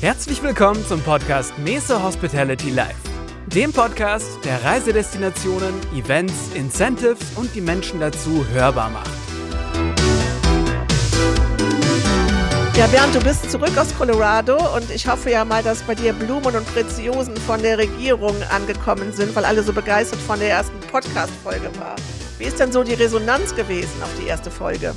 [0.00, 2.94] Herzlich willkommen zum Podcast Mese Hospitality Live,
[3.48, 9.10] dem Podcast, der Reisedestinationen, Events, Incentives und die Menschen dazu hörbar macht.
[12.76, 16.12] Ja, Bernd, du bist zurück aus Colorado und ich hoffe ja mal, dass bei dir
[16.12, 20.78] Blumen und Preziosen von der Regierung angekommen sind, weil alle so begeistert von der ersten
[20.92, 22.00] Podcast-Folge waren.
[22.38, 24.94] Wie ist denn so die Resonanz gewesen auf die erste Folge?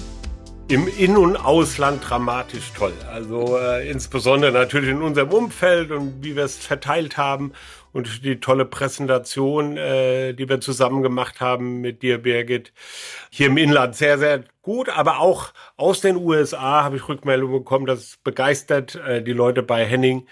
[0.71, 2.93] Im In- und Ausland dramatisch toll.
[3.11, 7.52] Also äh, insbesondere natürlich in unserem Umfeld und wie wir es verteilt haben
[7.91, 12.71] und die tolle Präsentation, äh, die wir zusammen gemacht haben mit dir, Birgit.
[13.29, 17.85] Hier im Inland sehr, sehr gut, aber auch aus den USA habe ich Rückmeldungen bekommen,
[17.85, 20.26] das begeistert äh, die Leute bei Henning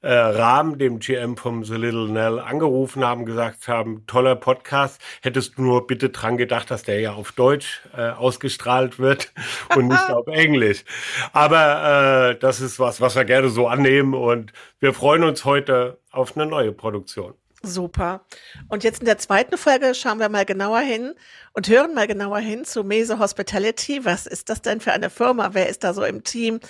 [0.00, 5.00] äh, Rahm, dem GM vom The Little Nell, angerufen haben, gesagt haben, toller Podcast.
[5.22, 9.32] Hättest du nur bitte dran gedacht, dass der ja auf Deutsch äh, ausgestrahlt wird
[9.76, 10.84] und nicht auf Englisch.
[11.32, 15.98] Aber äh, das ist was, was wir gerne so annehmen und wir freuen uns heute
[16.10, 17.34] auf eine neue Produktion.
[17.62, 18.20] Super.
[18.68, 21.14] Und jetzt in der zweiten Folge schauen wir mal genauer hin
[21.58, 24.04] und hören mal genauer hin zu Mese Hospitality.
[24.04, 25.54] Was ist das denn für eine Firma?
[25.54, 26.60] Wer ist da so im Team?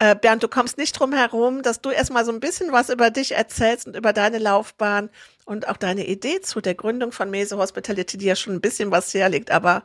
[0.00, 3.10] Äh, Bernd, du kommst nicht drum herum, dass du erstmal so ein bisschen was über
[3.10, 5.10] dich erzählst und über deine Laufbahn
[5.44, 8.90] und auch deine Idee zu der Gründung von Mese Hospitality, die ja schon ein bisschen
[8.90, 9.84] was herlegt, aber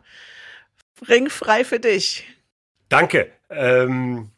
[1.07, 2.25] ringfrei für dich.
[2.89, 3.31] Danke.
[3.51, 4.31] Ähm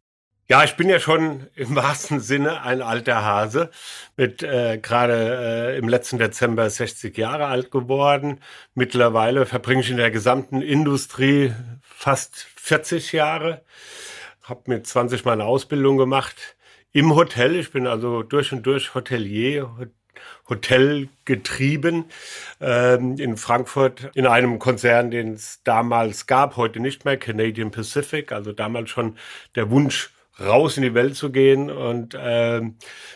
[0.50, 3.70] ja, ich bin ja schon im wahrsten Sinne ein alter Hase,
[4.18, 8.42] mit äh, gerade äh, im letzten Dezember 60 Jahre alt geworden.
[8.74, 13.62] Mittlerweile verbringe ich in der gesamten Industrie fast 40 Jahre.
[14.44, 16.58] Habe mit 20 Mal eine Ausbildung gemacht
[16.92, 17.56] im Hotel.
[17.56, 19.70] Ich bin also durch und durch Hotelier,
[20.50, 22.06] Hotel getrieben
[22.60, 28.32] ähm, in Frankfurt in einem Konzern, den es damals gab, heute nicht mehr, Canadian Pacific,
[28.32, 29.16] also damals schon
[29.56, 30.10] der Wunsch
[30.42, 32.62] raus in die Welt zu gehen und äh,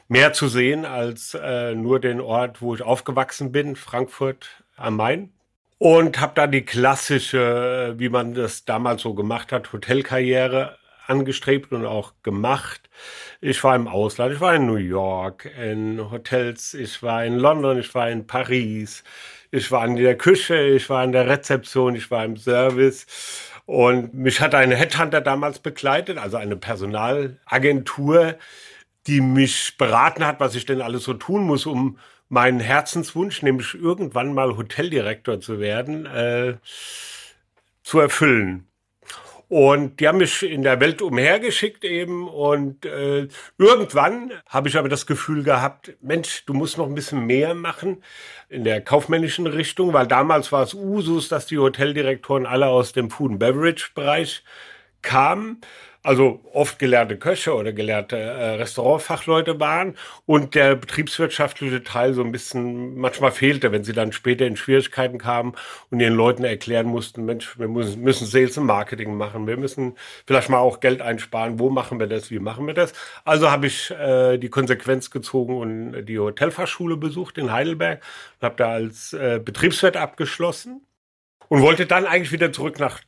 [0.08, 5.32] mehr zu sehen als äh, nur den Ort, wo ich aufgewachsen bin, Frankfurt am Main.
[5.78, 10.78] Und habe da die klassische, wie man das damals so gemacht hat, Hotelkarriere
[11.08, 12.90] angestrebt und auch gemacht.
[13.42, 17.80] Ich war im Ausland, ich war in New York, in Hotels, ich war in London,
[17.80, 19.04] ich war in Paris,
[19.52, 23.06] ich war in der Küche, ich war in der Rezeption, ich war im Service
[23.66, 28.38] und mich hat eine Headhunter damals begleitet, also eine Personalagentur,
[29.08, 31.98] die mich beraten hat, was ich denn alles so tun muss, um
[32.30, 36.58] meinen Herzenswunsch, nämlich irgendwann mal Hoteldirektor zu werden, äh,
[37.84, 38.68] zu erfüllen.
[39.54, 42.28] Und die haben mich in der Welt umhergeschickt eben.
[42.28, 43.28] Und äh,
[43.60, 48.02] irgendwann habe ich aber das Gefühl gehabt, Mensch, du musst noch ein bisschen mehr machen
[48.50, 53.12] in der kaufmännischen Richtung, weil damals war es Usus, dass die Hoteldirektoren alle aus dem
[53.12, 54.44] Food and Beverage Bereich
[55.04, 55.62] kamen
[56.04, 59.96] also oft gelernte Köche oder gelernte äh, Restaurantfachleute waren.
[60.26, 65.18] Und der betriebswirtschaftliche Teil so ein bisschen manchmal fehlte, wenn sie dann später in Schwierigkeiten
[65.18, 65.54] kamen
[65.90, 69.96] und den Leuten erklären mussten, Mensch, wir müssen, müssen Sales und Marketing machen, wir müssen
[70.28, 72.94] vielleicht mal auch Geld einsparen, wo machen wir das, wie machen wir das.
[73.24, 78.02] Also habe ich äh, die Konsequenz gezogen und die Hotelfachschule besucht in Heidelberg.
[78.42, 80.86] Und habe da als äh, Betriebswirt abgeschlossen
[81.48, 83.00] und wollte dann eigentlich wieder zurück nach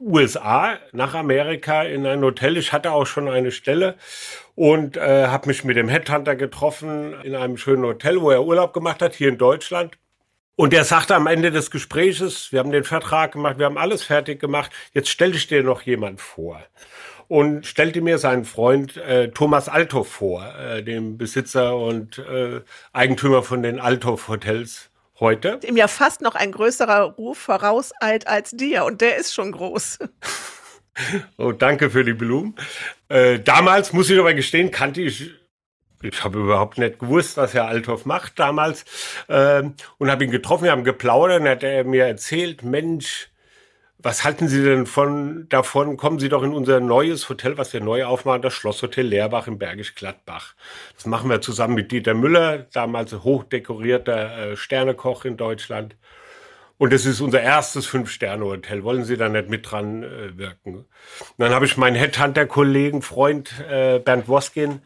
[0.00, 2.56] USA nach Amerika in ein Hotel.
[2.56, 3.96] Ich hatte auch schon eine Stelle
[4.54, 8.72] und äh, habe mich mit dem Headhunter getroffen in einem schönen Hotel, wo er Urlaub
[8.72, 9.98] gemacht hat, hier in Deutschland.
[10.56, 14.02] Und er sagte am Ende des Gespräches, wir haben den Vertrag gemacht, wir haben alles
[14.02, 16.60] fertig gemacht, jetzt stell ich dir noch jemand vor.
[17.28, 23.44] Und stellte mir seinen Freund äh, Thomas Althoff vor, äh, dem Besitzer und äh, Eigentümer
[23.44, 24.90] von den Althoff Hotels
[25.20, 25.60] heute.
[25.66, 29.98] Ihm ja fast noch ein größerer Ruf vorauseilt als dir und der ist schon groß.
[31.38, 32.54] oh, danke für die Blumen.
[33.08, 35.32] Äh, damals, muss ich aber gestehen, kannte ich
[36.02, 38.84] ich habe überhaupt nicht gewusst, was Herr Althoff macht damals
[39.28, 43.30] ähm, und habe ihn getroffen, wir haben geplaudert und hat er mir erzählt, Mensch,
[44.00, 45.96] was halten Sie denn von, davon?
[45.96, 49.58] Kommen Sie doch in unser neues Hotel, was wir neu aufmachen, das Schlosshotel Leerbach im
[49.58, 50.54] Bergisch Gladbach.
[50.94, 55.96] Das machen wir zusammen mit Dieter Müller, damals hochdekorierter äh, Sternekoch in Deutschland.
[56.78, 58.84] Und es ist unser erstes Fünf-Sterne-Hotel.
[58.84, 60.76] Wollen Sie da nicht mit dran äh, wirken?
[60.76, 60.86] Und
[61.38, 64.80] dann habe ich meinen Headhunter-Kollegen, Freund äh, Bernd Woskin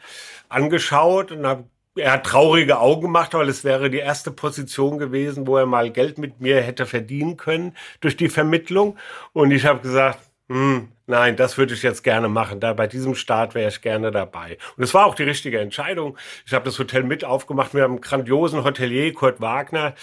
[0.49, 1.65] angeschaut und habe
[1.97, 5.91] er hat traurige Augen gemacht, weil es wäre die erste Position gewesen, wo er mal
[5.91, 8.97] Geld mit mir hätte verdienen können durch die Vermittlung.
[9.33, 10.19] Und ich habe gesagt,
[10.49, 12.61] hm, nein, das würde ich jetzt gerne machen.
[12.61, 14.59] Da bei diesem Start wäre ich gerne dabei.
[14.77, 16.17] Und es war auch die richtige Entscheidung.
[16.47, 17.75] Ich habe das Hotel mit aufgemacht.
[17.75, 19.95] Wir haben einen grandiosen Hotelier, Kurt Wagner,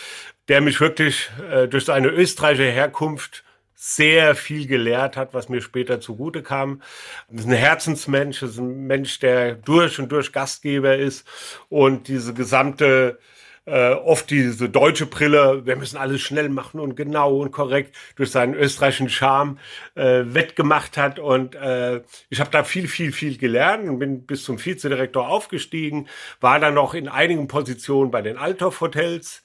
[0.48, 3.44] der mich wirklich äh, durch seine österreichische Herkunft
[3.82, 6.82] sehr viel gelehrt hat, was mir später zugute kam.
[7.30, 11.26] Das ist ein Herzensmensch, das ist ein Mensch, der durch und durch Gastgeber ist
[11.70, 13.20] und diese gesamte
[13.64, 18.32] äh, oft diese deutsche Brille, wir müssen alles schnell machen und genau und korrekt durch
[18.32, 19.60] seinen österreichischen Charme
[19.96, 21.18] äh, wettgemacht hat.
[21.18, 26.08] Und äh, ich habe da viel, viel, viel gelernt und bin bis zum Vizedirektor aufgestiegen,
[26.42, 29.44] war dann noch in einigen Positionen bei den Althoff Hotels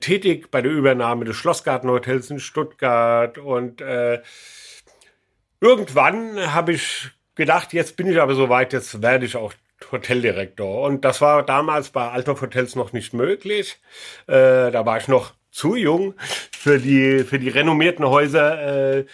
[0.00, 4.20] tätig, bei der Übernahme des Schlossgarten Hotels in Stuttgart und äh,
[5.60, 9.52] irgendwann habe ich gedacht, jetzt bin ich aber so weit, jetzt werde ich auch
[9.92, 10.82] Hoteldirektor.
[10.82, 13.78] Und das war damals bei Althoff Hotels noch nicht möglich.
[14.26, 16.14] Äh, da war ich noch zu jung
[16.52, 19.06] für die, für die renommierten Häuser, äh,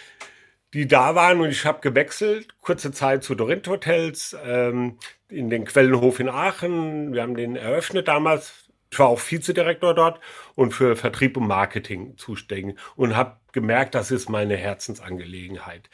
[0.73, 1.41] die da waren.
[1.41, 4.97] Und ich habe gewechselt, kurze Zeit zu Dorint Hotels, ähm,
[5.29, 7.13] in den Quellenhof in Aachen.
[7.13, 8.62] Wir haben den eröffnet damals
[8.93, 10.19] ich war auch Vizedirektor dort
[10.53, 15.89] und für Vertrieb und Marketing zuständig und habe gemerkt, das ist meine Herzensangelegenheit.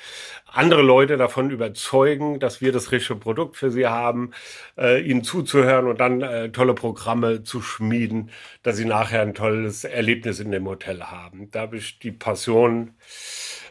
[0.46, 4.32] Andere Leute davon überzeugen, dass wir das richtige Produkt für sie haben,
[4.78, 8.32] äh, ihnen zuzuhören und dann äh, tolle Programme zu schmieden,
[8.64, 11.50] dass sie nachher ein tolles Erlebnis in dem Hotel haben.
[11.52, 12.96] Da habe ich die Passion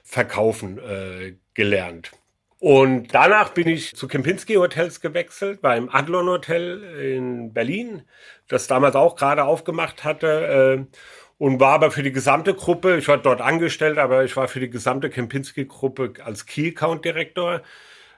[0.05, 2.13] verkaufen äh, gelernt.
[2.61, 8.03] Und danach bin ich zu Kempinski Hotels gewechselt, beim Adlon Hotel in Berlin,
[8.49, 10.87] das damals auch gerade aufgemacht hatte.
[10.91, 10.99] Äh,
[11.39, 14.59] und war aber für die gesamte Gruppe, ich war dort angestellt, aber ich war für
[14.59, 17.63] die gesamte Kempinski-Gruppe als Key Account Direktor,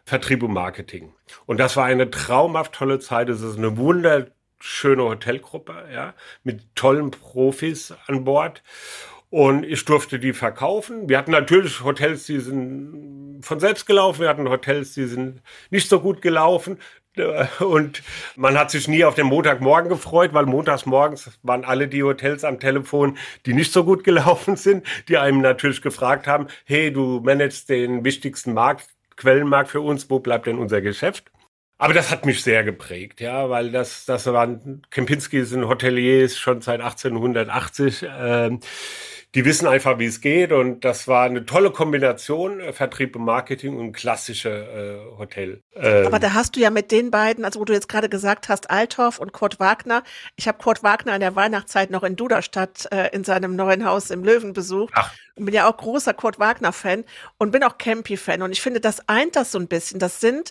[0.06, 1.12] Vertrieb und Marketing.
[1.44, 3.28] Und das war eine traumhaft tolle Zeit.
[3.28, 8.62] Es ist eine wunderschöne Hotelgruppe, ja, mit tollen Profis an Bord.
[9.30, 11.08] Und ich durfte die verkaufen.
[11.08, 14.22] Wir hatten natürlich Hotels, die sind von selbst gelaufen.
[14.22, 15.40] Wir hatten Hotels, die sind
[15.70, 16.78] nicht so gut gelaufen.
[17.60, 18.02] Und
[18.36, 22.44] man hat sich nie auf den Montagmorgen gefreut, weil montags morgens waren alle die Hotels
[22.44, 27.20] am Telefon, die nicht so gut gelaufen sind, die einem natürlich gefragt haben, hey, du
[27.20, 31.30] managst den wichtigsten Markt, Quellenmarkt für uns, wo bleibt denn unser Geschäft?
[31.80, 36.60] Aber das hat mich sehr geprägt, ja, weil das, das waren, Kempinski sind Hoteliers schon
[36.60, 38.02] seit 1880.
[38.02, 38.58] Äh,
[39.34, 40.52] die wissen einfach, wie es geht.
[40.52, 45.62] Und das war eine tolle Kombination, äh, Vertrieb und Marketing und klassische äh, Hotel.
[45.74, 46.06] Ähm.
[46.06, 48.70] Aber da hast du ja mit den beiden, also wo du jetzt gerade gesagt hast,
[48.70, 50.02] Althoff und Kurt Wagner.
[50.36, 54.10] Ich habe Kurt Wagner in der Weihnachtszeit noch in Duderstadt äh, in seinem neuen Haus
[54.10, 54.92] im Löwen besucht.
[54.96, 55.14] Ach.
[55.36, 57.04] Und bin ja auch großer Kurt Wagner-Fan
[57.38, 58.42] und bin auch Campy-Fan.
[58.42, 59.98] Und ich finde, das eint das so ein bisschen.
[59.98, 60.50] Das sind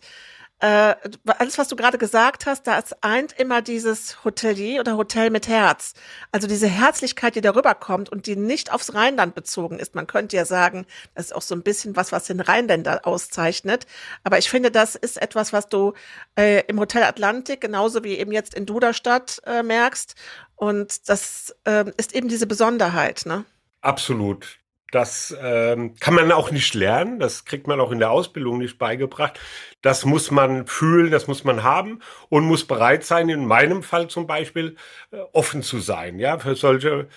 [0.59, 0.95] äh,
[1.25, 5.47] alles, was du gerade gesagt hast, da ist eint immer dieses Hotelier oder Hotel mit
[5.47, 5.93] Herz.
[6.33, 9.95] Also diese Herzlichkeit, die darüber kommt und die nicht aufs Rheinland bezogen ist.
[9.95, 10.85] Man könnte ja sagen,
[11.15, 13.87] das ist auch so ein bisschen was, was den Rheinländer auszeichnet.
[14.25, 15.93] Aber ich finde, das ist etwas, was du
[16.37, 20.15] äh, im Hotel Atlantik genauso wie eben jetzt in Duderstadt äh, merkst.
[20.57, 23.45] Und das äh, ist eben diese Besonderheit, ne?
[23.81, 24.58] Absolut.
[24.91, 28.79] Das ähm, kann man auch nicht lernen, das kriegt man auch in der Ausbildung nicht
[28.79, 29.39] beigebracht.
[29.81, 31.99] Das muss man fühlen, das muss man haben
[32.29, 34.75] und muss bereit sein, in meinem Fall zum Beispiel,
[35.11, 37.07] äh, offen zu sein, ja, für solche,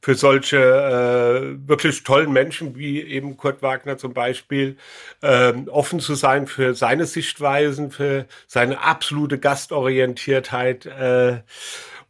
[0.00, 4.76] für solche äh, wirklich tollen Menschen wie eben Kurt Wagner zum Beispiel,
[5.20, 10.86] äh, offen zu sein für seine Sichtweisen, für seine absolute Gastorientiertheit.
[10.86, 11.42] Äh,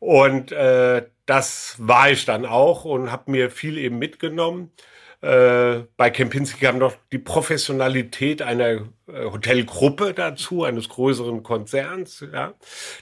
[0.01, 4.71] und äh, das war ich dann auch und habe mir viel eben mitgenommen.
[5.21, 12.55] Äh, bei Kempinski kam noch die Professionalität einer äh, Hotelgruppe dazu, eines größeren Konzerns ja,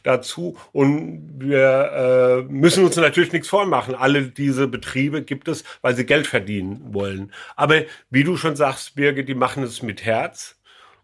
[0.03, 0.57] dazu.
[0.73, 3.95] Und wir äh, müssen uns natürlich nichts vormachen.
[3.95, 7.33] Alle diese Betriebe gibt es, weil sie Geld verdienen wollen.
[7.55, 10.56] Aber wie du schon sagst, Birgit, die machen es mit Herz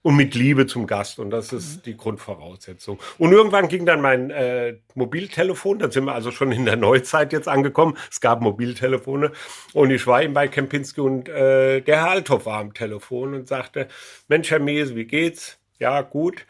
[0.03, 1.19] und mit Liebe zum Gast.
[1.19, 2.99] Und das ist die Grundvoraussetzung.
[3.19, 7.33] Und irgendwann ging dann mein äh, Mobiltelefon, da sind wir also schon in der Neuzeit
[7.33, 7.97] jetzt angekommen.
[8.11, 9.33] Es gab Mobiltelefone.
[9.73, 13.49] Und ich war eben bei Kempinski und äh, der Herr Althoff war am Telefon und
[13.49, 13.89] sagte,
[14.29, 15.59] Mensch, Herr Mees, wie geht's?
[15.79, 16.47] Ja, gut.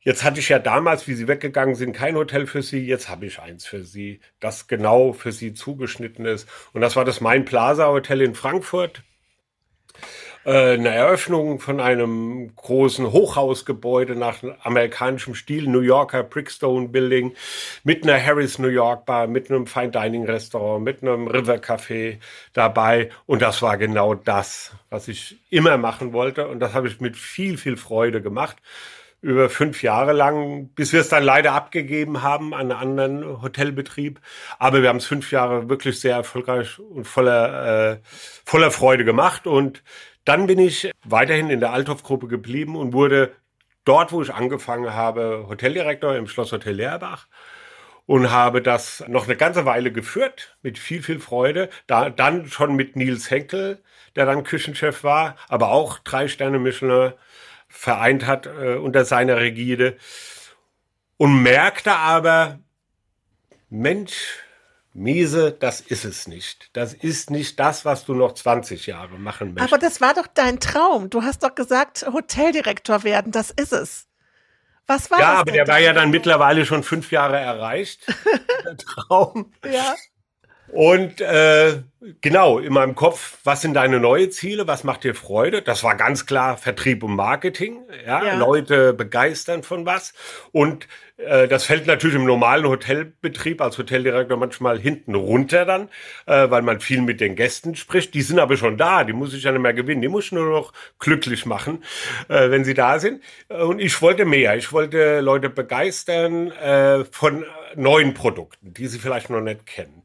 [0.00, 2.84] Jetzt hatte ich ja damals, wie Sie weggegangen sind, kein Hotel für Sie.
[2.84, 6.46] Jetzt habe ich eins für Sie, das genau für Sie zugeschnitten ist.
[6.74, 9.02] Und das war das Main Plaza Hotel in Frankfurt
[10.44, 17.34] eine Eröffnung von einem großen Hochhausgebäude nach amerikanischem Stil, New Yorker Brickstone Building,
[17.82, 22.18] mit einer Harris New York Bar, mit einem Fine Dining Restaurant, mit einem River Café
[22.52, 23.10] dabei.
[23.26, 26.48] Und das war genau das, was ich immer machen wollte.
[26.48, 28.56] Und das habe ich mit viel, viel Freude gemacht
[29.24, 34.20] über fünf Jahre lang, bis wir es dann leider abgegeben haben an einen anderen Hotelbetrieb.
[34.58, 37.98] Aber wir haben es fünf Jahre wirklich sehr erfolgreich und voller, äh,
[38.44, 39.46] voller Freude gemacht.
[39.46, 39.82] Und
[40.24, 43.34] dann bin ich weiterhin in der Althoff-Gruppe geblieben und wurde
[43.84, 47.26] dort, wo ich angefangen habe, Hoteldirektor im Schloss Hotel Leerbach.
[48.06, 51.70] und habe das noch eine ganze Weile geführt mit viel, viel Freude.
[51.86, 53.82] Da, dann schon mit Nils Henkel,
[54.16, 57.14] der dann Küchenchef war, aber auch drei Sterne Michelin
[57.68, 59.96] vereint hat äh, unter seiner Rigide
[61.16, 62.58] und merkte aber,
[63.70, 64.38] Mensch,
[64.94, 66.70] Miese, das ist es nicht.
[66.72, 69.72] Das ist nicht das, was du noch 20 Jahre machen möchtest.
[69.72, 71.10] Aber das war doch dein Traum.
[71.10, 74.06] Du hast doch gesagt, Hoteldirektor werden, das ist es.
[74.86, 75.34] Was war ja, das?
[75.34, 78.06] Ja, aber der war ja dann mittlerweile schon fünf Jahre erreicht.
[78.64, 79.52] der Traum.
[79.64, 79.96] Ja.
[80.68, 81.82] Und äh,
[82.20, 84.66] genau, in meinem Kopf, was sind deine neue Ziele?
[84.66, 85.62] Was macht dir Freude?
[85.62, 87.78] Das war ganz klar Vertrieb und Marketing.
[88.06, 88.34] Ja, ja.
[88.36, 90.14] Leute begeistern von was.
[90.52, 95.88] Und äh, das fällt natürlich im normalen Hotelbetrieb als Hoteldirektor manchmal hinten runter dann,
[96.26, 98.14] äh, weil man viel mit den Gästen spricht.
[98.14, 100.02] Die sind aber schon da, die muss ich ja nicht mehr gewinnen.
[100.02, 101.84] Die muss ich nur noch glücklich machen,
[102.28, 103.22] äh, wenn sie da sind.
[103.48, 104.56] Und ich wollte mehr.
[104.56, 107.44] Ich wollte Leute begeistern äh, von
[107.76, 110.02] neuen Produkten, die sie vielleicht noch nicht kennen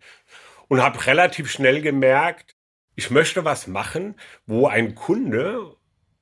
[0.70, 2.56] und habe relativ schnell gemerkt,
[2.96, 5.76] ich möchte was machen, wo ein Kunde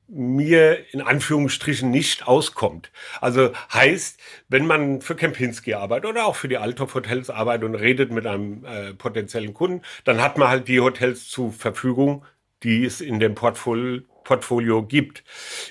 [0.07, 2.91] mir in Anführungsstrichen nicht auskommt.
[3.19, 7.75] Also heißt, wenn man für Kempinski arbeitet oder auch für die Althoff Hotels arbeitet und
[7.75, 12.25] redet mit einem äh, potenziellen Kunden, dann hat man halt die Hotels zur Verfügung,
[12.63, 15.23] die es in dem Portfolio, Portfolio gibt.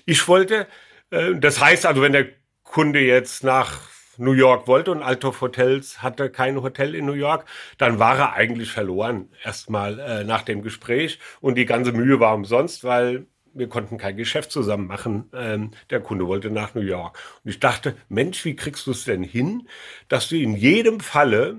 [0.05, 0.67] Ich wollte,
[1.11, 2.27] äh, das heißt also, wenn der
[2.63, 7.45] Kunde jetzt nach New York wollte und Althoff Hotels hatte kein Hotel in New York,
[7.79, 12.35] dann war er eigentlich verloren erstmal äh, nach dem Gespräch und die ganze Mühe war
[12.35, 15.31] umsonst, weil wir konnten kein Geschäft zusammen machen.
[15.33, 17.19] Ähm, der Kunde wollte nach New York.
[17.43, 19.67] Und ich dachte, Mensch, wie kriegst du es denn hin,
[20.09, 21.57] dass du in jedem Falle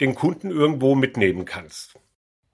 [0.00, 1.94] den Kunden irgendwo mitnehmen kannst?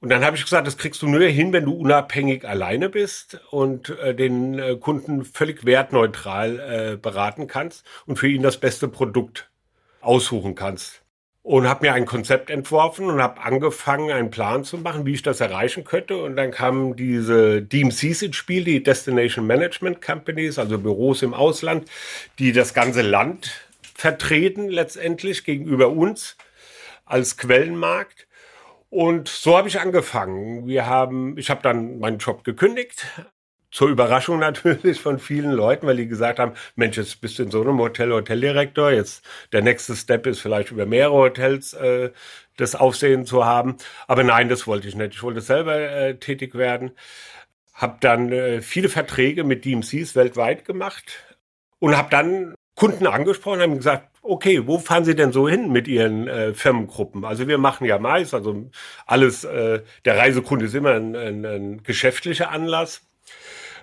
[0.00, 3.40] Und dann habe ich gesagt, das kriegst du nur hin, wenn du unabhängig alleine bist
[3.50, 8.86] und äh, den äh, Kunden völlig wertneutral äh, beraten kannst und für ihn das beste
[8.86, 9.50] Produkt
[10.00, 11.02] aussuchen kannst.
[11.42, 15.22] Und habe mir ein Konzept entworfen und habe angefangen, einen Plan zu machen, wie ich
[15.22, 16.18] das erreichen könnte.
[16.18, 21.88] Und dann kamen diese DMCs ins Spiel, die Destination Management Companies, also Büros im Ausland,
[22.38, 23.50] die das ganze Land
[23.94, 26.36] vertreten letztendlich gegenüber uns
[27.06, 28.27] als Quellenmarkt.
[28.90, 30.66] Und so habe ich angefangen.
[30.66, 33.06] Wir haben, ich habe dann meinen Job gekündigt.
[33.70, 37.50] Zur Überraschung natürlich von vielen Leuten, weil die gesagt haben, Mensch, jetzt bist du in
[37.50, 38.90] so einem Hotel Hoteldirektor.
[38.90, 42.10] Jetzt der nächste Step ist vielleicht über mehrere Hotels äh,
[42.56, 43.76] das Aufsehen zu haben.
[44.06, 45.14] Aber nein, das wollte ich nicht.
[45.14, 46.92] Ich wollte selber äh, tätig werden.
[47.74, 51.36] Habe dann äh, viele Verträge mit DMCs weltweit gemacht
[51.78, 55.88] und habe dann Kunden angesprochen, haben gesagt, okay, wo fahren Sie denn so hin mit
[55.88, 57.24] Ihren äh, Firmengruppen?
[57.24, 58.70] Also wir machen ja meist, also
[59.06, 63.02] alles, äh, der Reisekunde ist immer ein, ein, ein geschäftlicher Anlass.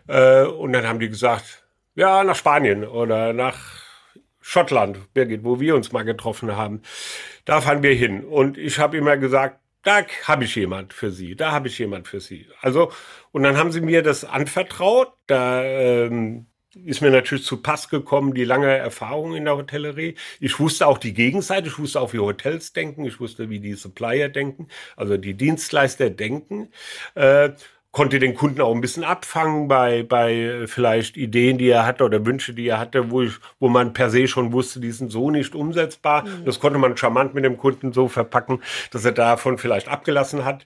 [0.07, 3.57] Äh, und dann haben die gesagt, ja, nach Spanien oder nach
[4.41, 6.83] Schottland, Birgit, wo wir uns mal getroffen haben.
[7.45, 8.23] Da fahren wir hin.
[8.23, 12.07] Und ich habe immer gesagt, da habe ich jemand für Sie, da habe ich jemand
[12.07, 12.47] für Sie.
[12.61, 12.91] Also,
[13.31, 15.13] und dann haben sie mir das anvertraut.
[15.27, 16.47] Da ähm,
[16.83, 20.15] ist mir natürlich zu Pass gekommen, die lange Erfahrung in der Hotellerie.
[20.39, 23.73] Ich wusste auch die Gegenseite, ich wusste auch, wie Hotels denken, ich wusste, wie die
[23.73, 24.67] Supplier denken,
[24.97, 26.69] also die Dienstleister denken.
[27.95, 32.03] Äh, konnte den Kunden auch ein bisschen abfangen bei, bei vielleicht Ideen, die er hatte
[32.03, 35.11] oder Wünsche, die er hatte, wo, ich, wo man per se schon wusste, die sind
[35.11, 36.23] so nicht umsetzbar.
[36.23, 36.45] Mhm.
[36.45, 38.61] Das konnte man charmant mit dem Kunden so verpacken,
[38.91, 40.65] dass er davon vielleicht abgelassen hat.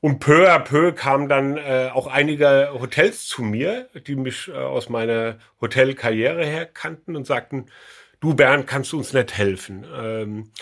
[0.00, 4.52] Und peu à peu kamen dann äh, auch einige Hotels zu mir, die mich äh,
[4.52, 7.66] aus meiner Hotelkarriere her kannten und sagten,
[8.20, 9.86] du Bernd, kannst du uns nicht helfen?
[9.92, 10.52] Ähm,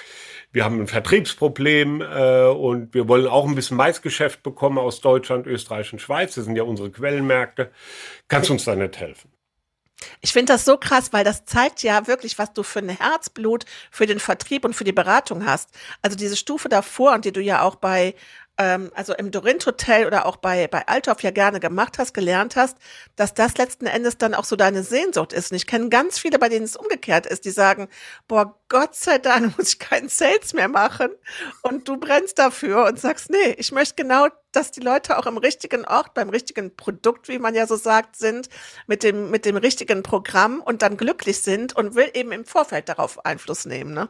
[0.50, 5.46] wir haben ein Vertriebsproblem äh, und wir wollen auch ein bisschen Maisgeschäft bekommen aus Deutschland,
[5.46, 6.34] Österreich und Schweiz.
[6.34, 7.70] Das sind ja unsere Quellenmärkte.
[8.28, 9.30] Kannst du uns da nicht helfen?
[10.20, 13.64] Ich finde das so krass, weil das zeigt ja wirklich, was du für ein Herzblut
[13.90, 15.70] für den Vertrieb und für die Beratung hast.
[16.02, 18.14] Also diese Stufe davor und die du ja auch bei
[18.58, 22.56] ähm, also im Dorint Hotel oder auch bei, bei Althoff ja gerne gemacht hast, gelernt
[22.56, 22.76] hast,
[23.16, 25.52] dass das letzten Endes dann auch so deine Sehnsucht ist.
[25.52, 27.88] Und ich kenne ganz viele, bei denen es umgekehrt ist, die sagen,
[28.26, 31.10] boah, Gott sei Dank muss ich keinen Sales mehr machen.
[31.62, 35.36] Und du brennst dafür und sagst, nee, ich möchte genau, dass die Leute auch im
[35.38, 38.48] richtigen Ort, beim richtigen Produkt, wie man ja so sagt, sind,
[38.86, 42.88] mit dem, mit dem richtigen Programm und dann glücklich sind und will eben im Vorfeld
[42.88, 44.08] darauf Einfluss nehmen, ne?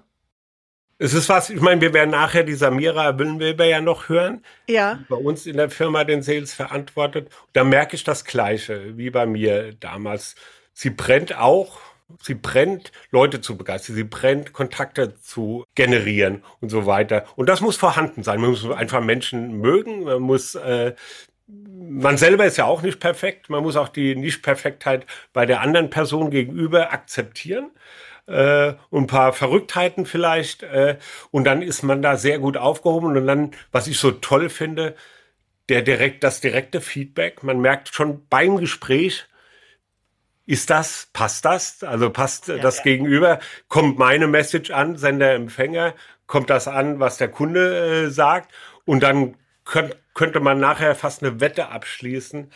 [1.00, 4.44] Es ist was, ich meine, wir werden nachher die Samira Willenweber ja noch hören.
[4.66, 4.98] Ja.
[5.08, 7.30] Bei uns in der Firma den Sales verantwortet.
[7.52, 10.34] Da merke ich das Gleiche wie bei mir damals.
[10.72, 11.78] Sie brennt auch,
[12.20, 17.24] sie brennt, Leute zu begeistern, sie brennt, Kontakte zu generieren und so weiter.
[17.36, 18.40] Und das muss vorhanden sein.
[18.40, 20.94] Man muss einfach Menschen mögen, man muss äh,
[21.48, 23.48] man selber ist ja auch nicht perfekt.
[23.48, 27.70] Man muss auch die Nicht-Perfektheit bei der anderen Person gegenüber akzeptieren.
[28.28, 30.62] Äh, und ein paar Verrücktheiten vielleicht.
[30.62, 30.98] Äh,
[31.30, 33.16] und dann ist man da sehr gut aufgehoben.
[33.16, 34.94] Und dann, was ich so toll finde,
[35.68, 37.42] der direkt, das direkte Feedback.
[37.42, 39.26] Man merkt schon beim Gespräch,
[40.46, 41.82] ist das, passt das?
[41.82, 42.84] Also passt ja, das ja.
[42.84, 43.38] Gegenüber?
[43.68, 45.94] Kommt meine Message an, Sender, Empfänger?
[46.26, 48.50] Kommt das an, was der Kunde äh, sagt?
[48.86, 52.50] Und dann könnt, könnte man nachher fast eine Wette abschließen.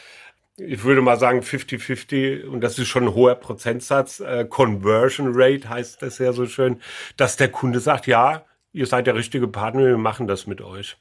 [0.56, 4.20] Ich würde mal sagen 50-50 und das ist schon ein hoher Prozentsatz.
[4.20, 6.80] Äh, Conversion Rate heißt das ja so schön,
[7.16, 10.98] dass der Kunde sagt, ja, ihr seid der richtige Partner, wir machen das mit euch.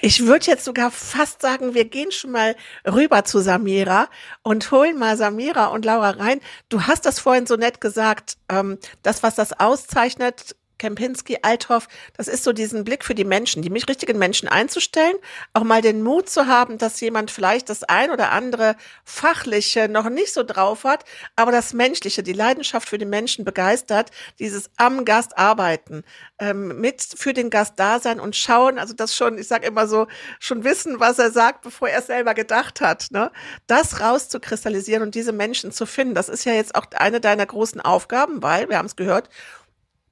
[0.00, 4.08] Ich würde jetzt sogar fast sagen, wir gehen schon mal rüber zu Samira
[4.42, 6.40] und holen mal Samira und Laura rein.
[6.68, 12.28] Du hast das vorhin so nett gesagt, ähm, das, was das auszeichnet, Kempinski, Althoff, das
[12.28, 15.14] ist so diesen Blick für die Menschen, die mich richtigen Menschen einzustellen,
[15.54, 20.10] auch mal den Mut zu haben, dass jemand vielleicht das ein oder andere fachliche noch
[20.10, 25.06] nicht so drauf hat, aber das menschliche, die Leidenschaft für die Menschen begeistert, dieses am
[25.06, 26.04] Gast arbeiten,
[26.38, 29.88] ähm, mit für den Gast da sein und schauen, also das schon, ich sage immer
[29.88, 30.06] so,
[30.38, 33.32] schon wissen, was er sagt, bevor er es selber gedacht hat, ne?
[33.66, 37.80] Das rauszukristallisieren und diese Menschen zu finden, das ist ja jetzt auch eine deiner großen
[37.80, 39.30] Aufgaben, weil wir haben es gehört,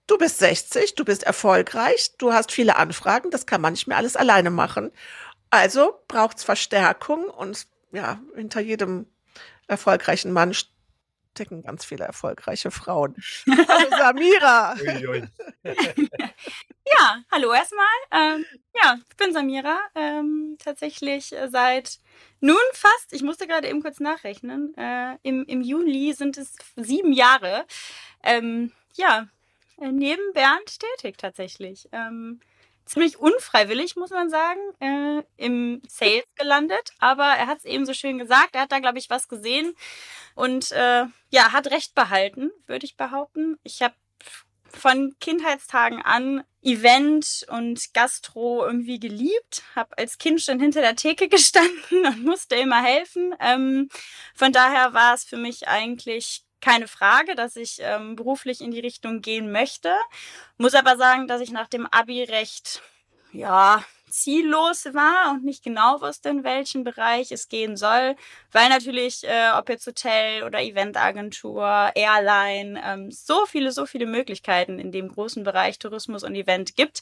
[0.06, 3.96] Du bist 60, du bist erfolgreich, du hast viele Anfragen, das kann man nicht mehr
[3.96, 4.90] alles alleine machen.
[5.50, 9.06] Also braucht's Verstärkung und ja, hinter jedem
[9.68, 13.16] erfolgreichen Mann stecken ganz viele erfolgreiche Frauen.
[13.46, 14.74] Hallo Samira.
[15.64, 17.86] ja, hallo erstmal.
[18.10, 18.44] Ähm,
[18.74, 19.78] ja, ich bin Samira.
[19.94, 21.98] Ähm, tatsächlich seit
[22.40, 27.12] nun fast, ich musste gerade eben kurz nachrechnen, äh, im, im Juli sind es sieben
[27.12, 27.66] Jahre.
[28.22, 29.28] Ähm, ja,
[29.90, 31.88] neben Bernd tätig tatsächlich.
[31.92, 32.40] Ähm,
[32.84, 36.92] ziemlich unfreiwillig, muss man sagen, äh, im Sales gelandet.
[36.98, 38.54] Aber er hat es eben so schön gesagt.
[38.54, 39.74] Er hat da, glaube ich, was gesehen
[40.34, 43.58] und äh, ja, hat recht behalten, würde ich behaupten.
[43.62, 43.94] Ich habe
[44.72, 51.28] von Kindheitstagen an Event und Gastro irgendwie geliebt, habe als Kind schon hinter der Theke
[51.30, 53.34] gestanden und musste immer helfen.
[53.40, 53.88] Ähm,
[54.34, 58.80] von daher war es für mich eigentlich keine Frage, dass ich ähm, beruflich in die
[58.80, 59.92] Richtung gehen möchte.
[60.56, 62.80] Muss aber sagen, dass ich nach dem Abi recht,
[63.32, 68.14] ja, ziellos war und nicht genau wusste, in welchen Bereich es gehen soll,
[68.52, 74.78] weil natürlich, äh, ob jetzt Hotel oder Eventagentur, Airline, ähm, so viele, so viele Möglichkeiten
[74.78, 77.00] in dem großen Bereich Tourismus und Event gibt,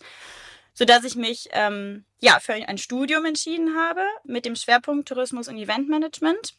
[0.73, 5.49] so dass ich mich ähm, ja für ein Studium entschieden habe mit dem Schwerpunkt Tourismus
[5.49, 6.55] und Eventmanagement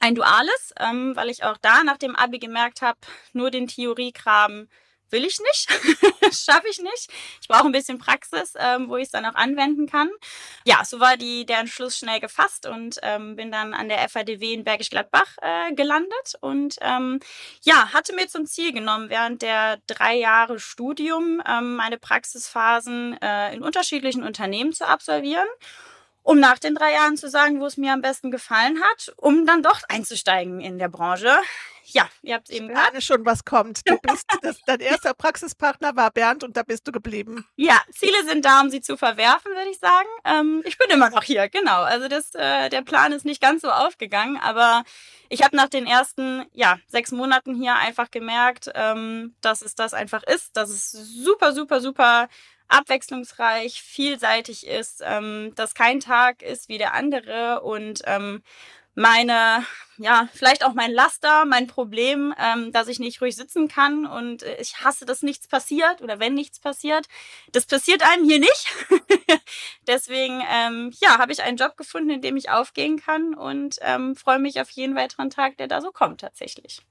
[0.00, 2.98] ein duales, ähm, weil ich auch da nach dem Abi gemerkt habe,
[3.32, 4.68] nur den Theoriekram
[5.12, 5.68] will ich nicht,
[6.34, 7.10] schaffe ich nicht.
[7.40, 10.10] Ich brauche ein bisschen Praxis, ähm, wo ich es dann auch anwenden kann.
[10.64, 14.54] Ja, so war die, der Entschluss schnell gefasst und ähm, bin dann an der FADW
[14.54, 17.20] in Bergisch Gladbach äh, gelandet und ähm,
[17.62, 23.54] ja, hatte mir zum Ziel genommen, während der drei Jahre Studium ähm, meine Praxisphasen äh,
[23.54, 25.48] in unterschiedlichen Unternehmen zu absolvieren
[26.22, 29.46] um nach den drei Jahren zu sagen, wo es mir am besten gefallen hat, um
[29.46, 31.36] dann doch einzusteigen in der Branche.
[31.84, 33.80] Ja, ihr habt eben gerade schon was kommt.
[33.88, 37.46] Du bist das, dein erster Praxispartner war Bernd und da bist du geblieben.
[37.56, 40.08] Ja, Ziele sind da, um sie zu verwerfen, würde ich sagen.
[40.24, 41.82] Ähm, ich bin immer noch hier, genau.
[41.82, 44.84] Also das, äh, der Plan ist nicht ganz so aufgegangen, aber
[45.28, 49.92] ich habe nach den ersten ja sechs Monaten hier einfach gemerkt, ähm, dass es das
[49.92, 52.28] einfach ist, dass es super, super, super
[52.72, 57.60] abwechslungsreich, vielseitig ist, ähm, dass kein Tag ist wie der andere.
[57.62, 58.42] Und ähm,
[58.94, 59.64] meine,
[60.02, 64.42] ja, vielleicht auch mein Laster, mein Problem, ähm, dass ich nicht ruhig sitzen kann und
[64.42, 67.06] äh, ich hasse, dass nichts passiert oder wenn nichts passiert.
[67.52, 68.66] Das passiert einem hier nicht.
[69.86, 74.16] Deswegen, ähm, ja, habe ich einen Job gefunden, in dem ich aufgehen kann und ähm,
[74.16, 76.82] freue mich auf jeden weiteren Tag, der da so kommt tatsächlich.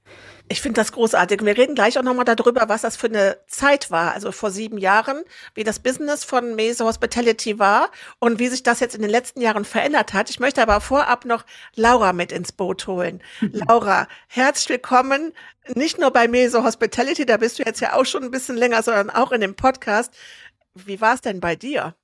[0.48, 1.44] Ich finde das großartig.
[1.44, 4.78] Wir reden gleich auch nochmal darüber, was das für eine Zeit war, also vor sieben
[4.78, 5.22] Jahren,
[5.54, 9.40] wie das Business von Mese Hospitality war und wie sich das jetzt in den letzten
[9.40, 10.30] Jahren verändert hat.
[10.30, 11.44] Ich möchte aber vorab noch
[11.74, 13.01] Laura mit ins Boot holen.
[13.40, 15.32] Laura, herzlich willkommen,
[15.74, 18.82] nicht nur bei Mese Hospitality, da bist du jetzt ja auch schon ein bisschen länger,
[18.82, 20.12] sondern auch in dem Podcast.
[20.74, 21.94] Wie war es denn bei dir?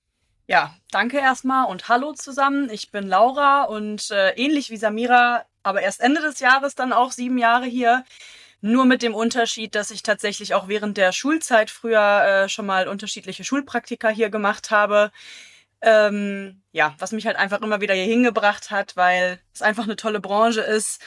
[0.46, 2.70] Ja, danke erstmal und hallo zusammen.
[2.70, 7.12] Ich bin Laura und äh, ähnlich wie Samira, aber erst Ende des Jahres dann auch
[7.12, 8.04] sieben Jahre hier.
[8.60, 12.88] Nur mit dem Unterschied, dass ich tatsächlich auch während der Schulzeit früher äh, schon mal
[12.88, 15.12] unterschiedliche Schulpraktika hier gemacht habe.
[15.80, 19.96] Ähm, ja, was mich halt einfach immer wieder hier hingebracht hat, weil es einfach eine
[19.96, 21.00] tolle Branche ist.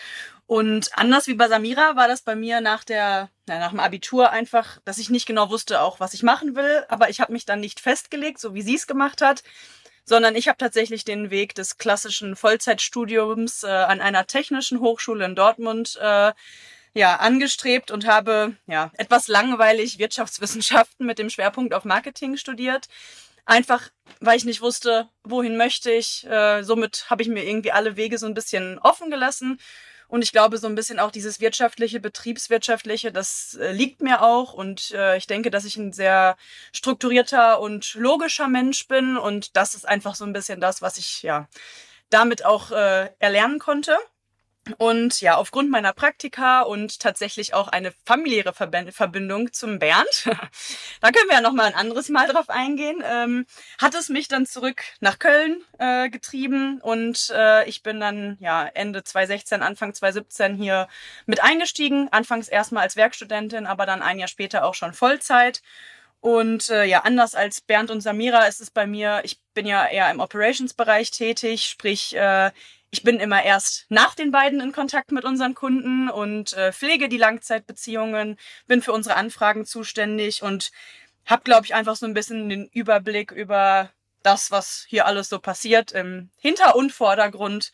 [0.45, 4.31] Und anders wie bei Samira war das bei mir nach der, na, nach dem Abitur
[4.31, 6.85] einfach, dass ich nicht genau wusste auch, was ich machen will.
[6.89, 9.43] Aber ich habe mich dann nicht festgelegt, so wie sie es gemacht hat,
[10.03, 15.35] sondern ich habe tatsächlich den Weg des klassischen Vollzeitstudiums äh, an einer technischen Hochschule in
[15.35, 16.33] Dortmund äh,
[16.93, 22.87] ja, angestrebt und habe ja etwas langweilig Wirtschaftswissenschaften mit dem Schwerpunkt auf Marketing studiert.
[23.45, 26.25] Einfach, weil ich nicht wusste, wohin möchte ich.
[26.27, 29.59] Äh, somit habe ich mir irgendwie alle Wege so ein bisschen offen gelassen.
[30.07, 34.53] Und ich glaube, so ein bisschen auch dieses wirtschaftliche, betriebswirtschaftliche, das äh, liegt mir auch.
[34.53, 36.35] Und äh, ich denke, dass ich ein sehr
[36.73, 39.17] strukturierter und logischer Mensch bin.
[39.17, 41.47] Und das ist einfach so ein bisschen das, was ich ja
[42.09, 43.97] damit auch äh, erlernen konnte.
[44.77, 50.25] Und ja, aufgrund meiner Praktika und tatsächlich auch eine familiäre Verbindung zum Bernd,
[51.01, 53.47] da können wir ja nochmal ein anderes Mal drauf eingehen, ähm,
[53.79, 58.67] hat es mich dann zurück nach Köln äh, getrieben und äh, ich bin dann ja
[58.67, 60.87] Ende 2016, Anfang 2017 hier
[61.25, 62.09] mit eingestiegen.
[62.11, 65.63] Anfangs erstmal als Werkstudentin, aber dann ein Jahr später auch schon Vollzeit.
[66.19, 69.87] Und äh, ja, anders als Bernd und Samira ist es bei mir, ich bin ja
[69.87, 72.51] eher im Operations-Bereich tätig, sprich, äh,
[72.91, 77.07] ich bin immer erst nach den beiden in Kontakt mit unseren Kunden und äh, pflege
[77.07, 80.71] die Langzeitbeziehungen, bin für unsere Anfragen zuständig und
[81.25, 83.89] habe, glaube ich, einfach so ein bisschen den Überblick über
[84.23, 87.71] das, was hier alles so passiert im Hinter- und Vordergrund.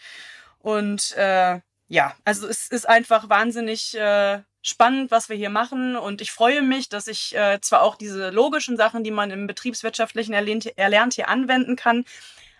[0.60, 5.96] Und äh, ja, also es ist einfach wahnsinnig äh, spannend, was wir hier machen.
[5.96, 9.48] Und ich freue mich, dass ich äh, zwar auch diese logischen Sachen, die man im
[9.48, 12.06] Betriebswirtschaftlichen erlernt, erlernt hier anwenden kann,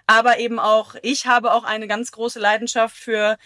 [0.08, 3.38] aber eben auch, ich habe auch eine ganz große Leidenschaft für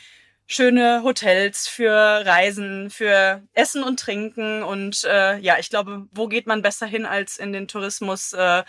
[0.47, 4.63] schöne Hotels, für Reisen, für Essen und Trinken.
[4.63, 8.33] Und äh, ja, ich glaube, wo geht man besser hin als in den Tourismus?
[8.33, 8.63] Äh,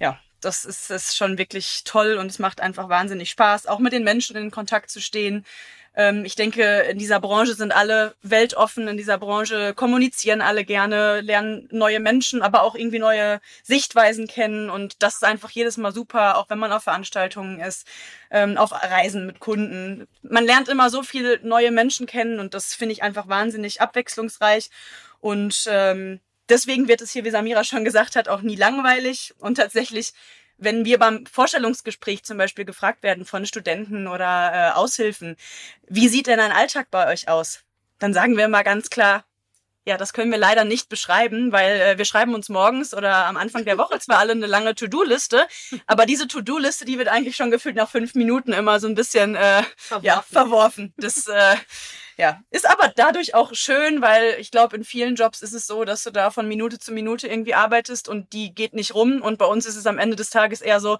[0.00, 3.92] ja, das ist, ist schon wirklich toll und es macht einfach wahnsinnig Spaß, auch mit
[3.92, 5.44] den Menschen in Kontakt zu stehen.
[5.96, 11.20] Ähm, ich denke, in dieser Branche sind alle weltoffen, in dieser Branche kommunizieren alle gerne,
[11.20, 14.70] lernen neue Menschen, aber auch irgendwie neue Sichtweisen kennen.
[14.70, 17.86] Und das ist einfach jedes Mal super, auch wenn man auf Veranstaltungen ist,
[18.30, 20.08] ähm, auf Reisen mit Kunden.
[20.22, 24.70] Man lernt immer so viele neue Menschen kennen und das finde ich einfach wahnsinnig abwechslungsreich.
[25.20, 29.34] Und ähm, deswegen wird es hier, wie Samira schon gesagt hat, auch nie langweilig.
[29.38, 30.12] Und tatsächlich
[30.56, 35.36] wenn wir beim Vorstellungsgespräch zum Beispiel gefragt werden von Studenten oder äh, Aushilfen,
[35.88, 37.60] wie sieht denn ein Alltag bei euch aus?
[37.98, 39.24] Dann sagen wir mal ganz klar,
[39.86, 43.36] ja, das können wir leider nicht beschreiben, weil äh, wir schreiben uns morgens oder am
[43.36, 45.46] Anfang der Woche zwar alle eine lange To-Do-Liste,
[45.86, 49.34] aber diese To-Do-Liste, die wird eigentlich schon gefühlt nach fünf Minuten immer so ein bisschen
[49.34, 50.06] äh, verworfen.
[50.06, 50.94] Ja, verworfen.
[50.96, 51.56] Das äh,
[52.16, 55.84] ja, ist aber dadurch auch schön, weil ich glaube, in vielen Jobs ist es so,
[55.84, 59.20] dass du da von Minute zu Minute irgendwie arbeitest und die geht nicht rum.
[59.20, 60.98] Und bei uns ist es am Ende des Tages eher so,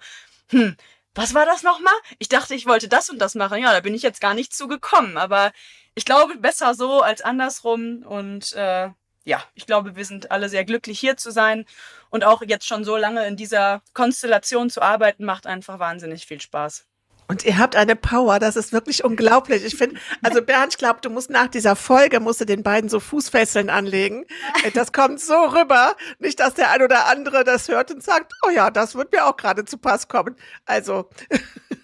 [0.49, 0.75] hm,
[1.13, 1.93] was war das nochmal?
[2.19, 3.61] Ich dachte, ich wollte das und das machen.
[3.61, 5.17] Ja, da bin ich jetzt gar nicht zugekommen.
[5.17, 5.53] Aber
[5.95, 8.03] ich glaube, besser so als andersrum.
[8.03, 8.89] Und äh,
[9.23, 11.65] ja, ich glaube, wir sind alle sehr glücklich, hier zu sein.
[12.09, 16.41] Und auch jetzt schon so lange in dieser Konstellation zu arbeiten, macht einfach wahnsinnig viel
[16.41, 16.85] Spaß.
[17.27, 19.65] Und ihr habt eine Power, das ist wirklich unglaublich.
[19.65, 22.89] Ich finde, also Bernd, ich glaube, du musst nach dieser Folge, musst du den beiden
[22.89, 24.25] so Fußfesseln anlegen.
[24.73, 25.95] Das kommt so rüber.
[26.19, 29.25] Nicht, dass der ein oder andere das hört und sagt, oh ja, das wird mir
[29.25, 30.35] auch gerade zu Pass kommen.
[30.65, 31.09] Also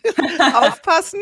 [0.54, 1.22] aufpassen.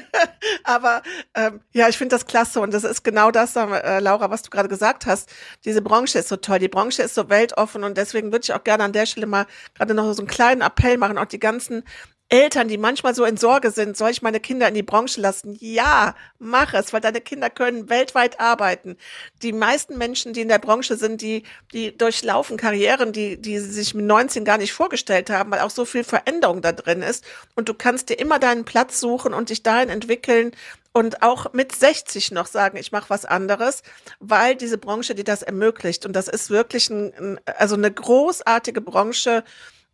[0.64, 1.02] Aber
[1.34, 2.60] ähm, ja, ich finde das klasse.
[2.60, 5.30] Und das ist genau das, äh, Laura, was du gerade gesagt hast.
[5.66, 6.58] Diese Branche ist so toll.
[6.60, 7.84] Die Branche ist so weltoffen.
[7.84, 10.62] Und deswegen würde ich auch gerne an der Stelle mal gerade noch so einen kleinen
[10.62, 11.84] Appell machen, auch die ganzen
[12.32, 15.56] Eltern, die manchmal so in Sorge sind, soll ich meine Kinder in die Branche lassen?
[15.58, 18.96] Ja, mach es, weil deine Kinder können weltweit arbeiten.
[19.42, 23.72] Die meisten Menschen, die in der Branche sind, die, die durchlaufen Karrieren, die, die sie
[23.72, 27.24] sich mit 19 gar nicht vorgestellt haben, weil auch so viel Veränderung da drin ist.
[27.56, 30.52] Und du kannst dir immer deinen Platz suchen und dich dahin entwickeln
[30.92, 33.82] und auch mit 60 noch sagen, ich mache was anderes,
[34.20, 36.06] weil diese Branche dir das ermöglicht.
[36.06, 39.42] Und das ist wirklich ein, also eine großartige Branche.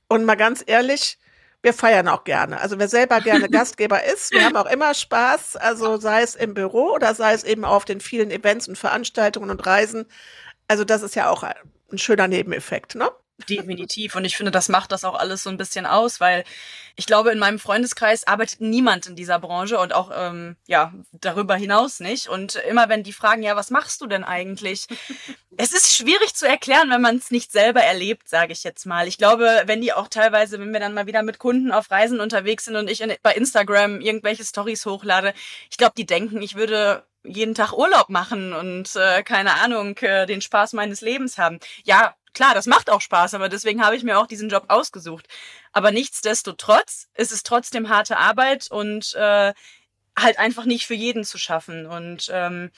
[0.09, 1.18] Und mal ganz ehrlich,
[1.66, 2.61] wir feiern auch gerne.
[2.61, 6.55] Also wer selber gerne Gastgeber ist, wir haben auch immer Spaß, also sei es im
[6.55, 10.07] Büro oder sei es eben auf den vielen Events und Veranstaltungen und Reisen.
[10.68, 13.11] Also das ist ja auch ein schöner Nebeneffekt, ne?
[13.49, 14.16] Definitiv.
[14.16, 16.44] Und ich finde, das macht das auch alles so ein bisschen aus, weil
[16.94, 21.55] ich glaube, in meinem Freundeskreis arbeitet niemand in dieser Branche und auch ähm, ja darüber
[21.55, 22.29] hinaus nicht.
[22.29, 24.87] Und immer wenn die fragen, ja, was machst du denn eigentlich?
[25.59, 29.09] es ist schwierig zu erklären, wenn man es nicht selber erlebt, sage ich jetzt mal.
[29.09, 32.20] Ich glaube, wenn die auch teilweise, wenn wir dann mal wieder mit Kunden auf Reisen
[32.20, 35.35] unterwegs sind und ich in, bei Instagram irgendwelche Stories hochlade,
[35.70, 40.27] ich glaube, die denken, ich würde jeden Tag Urlaub machen und äh, keine Ahnung, äh,
[40.27, 41.59] den Spaß meines Lebens haben.
[41.85, 45.27] Ja, klar, das macht auch Spaß, aber deswegen habe ich mir auch diesen Job ausgesucht.
[45.72, 49.55] Aber nichtsdestotrotz ist es trotzdem harte Arbeit und äh,
[50.16, 51.87] halt einfach nicht für jeden zu schaffen.
[51.87, 52.70] Und ähm,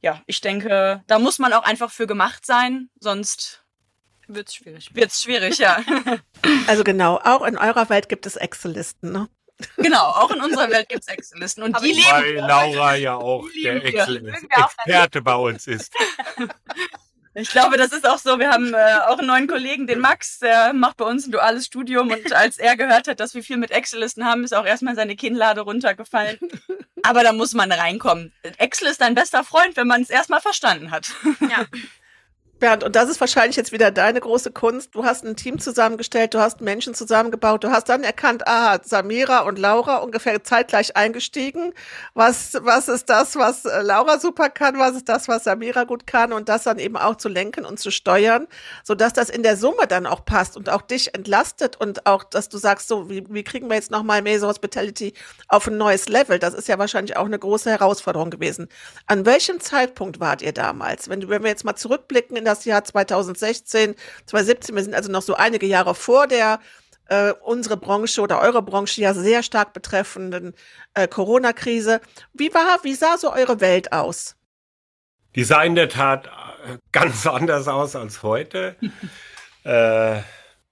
[0.00, 3.64] ja, ich denke, da muss man auch einfach für gemacht sein, sonst
[4.28, 4.94] wird's schwierig.
[4.94, 5.82] Wird's schwierig, ja.
[6.68, 9.28] Also genau, auch in eurer Welt gibt es Excel-Listen, ne?
[9.76, 11.62] Genau, auch in unserer Welt gibt es Excel-Listen.
[11.64, 15.92] Und die lieben Weil Laura ja auch der Excel-Experte bei uns ist.
[17.34, 18.38] Ich glaube, das ist auch so.
[18.38, 21.66] Wir haben äh, auch einen neuen Kollegen, den Max, der macht bei uns ein duales
[21.66, 24.94] Studium und als er gehört hat, dass wir viel mit Excel-Listen haben, ist auch erstmal
[24.94, 26.38] seine Kinnlade runtergefallen.
[27.02, 28.32] Aber da muss man reinkommen.
[28.58, 31.10] Excel ist dein bester Freund, wenn man es erstmal verstanden hat.
[31.40, 31.64] Ja.
[32.62, 34.94] Bernd, und das ist wahrscheinlich jetzt wieder deine große Kunst.
[34.94, 39.40] Du hast ein Team zusammengestellt, du hast Menschen zusammengebaut, du hast dann erkannt, aha, Samira
[39.40, 41.74] und Laura ungefähr zeitgleich eingestiegen.
[42.14, 44.78] Was, was ist das, was äh, Laura super kann?
[44.78, 46.32] Was ist das, was Samira gut kann?
[46.32, 48.46] Und das dann eben auch zu lenken und zu steuern,
[48.84, 52.48] sodass das in der Summe dann auch passt und auch dich entlastet und auch, dass
[52.48, 55.14] du sagst, so, wie, wie kriegen wir jetzt nochmal Mesa Hospitality
[55.48, 56.38] auf ein neues Level?
[56.38, 58.68] Das ist ja wahrscheinlich auch eine große Herausforderung gewesen.
[59.08, 61.08] An welchem Zeitpunkt wart ihr damals?
[61.08, 63.94] Wenn, wenn wir jetzt mal zurückblicken in das Jahr 2016,
[64.26, 64.74] 2017.
[64.76, 66.60] Wir sind also noch so einige Jahre vor der
[67.08, 70.54] äh, unsere Branche oder eure Branche ja sehr stark betreffenden
[70.94, 72.00] äh, Corona-Krise.
[72.32, 74.36] Wie war, wie sah so eure Welt aus?
[75.34, 78.76] Die sah in der Tat äh, ganz anders aus als heute.
[79.64, 80.20] äh,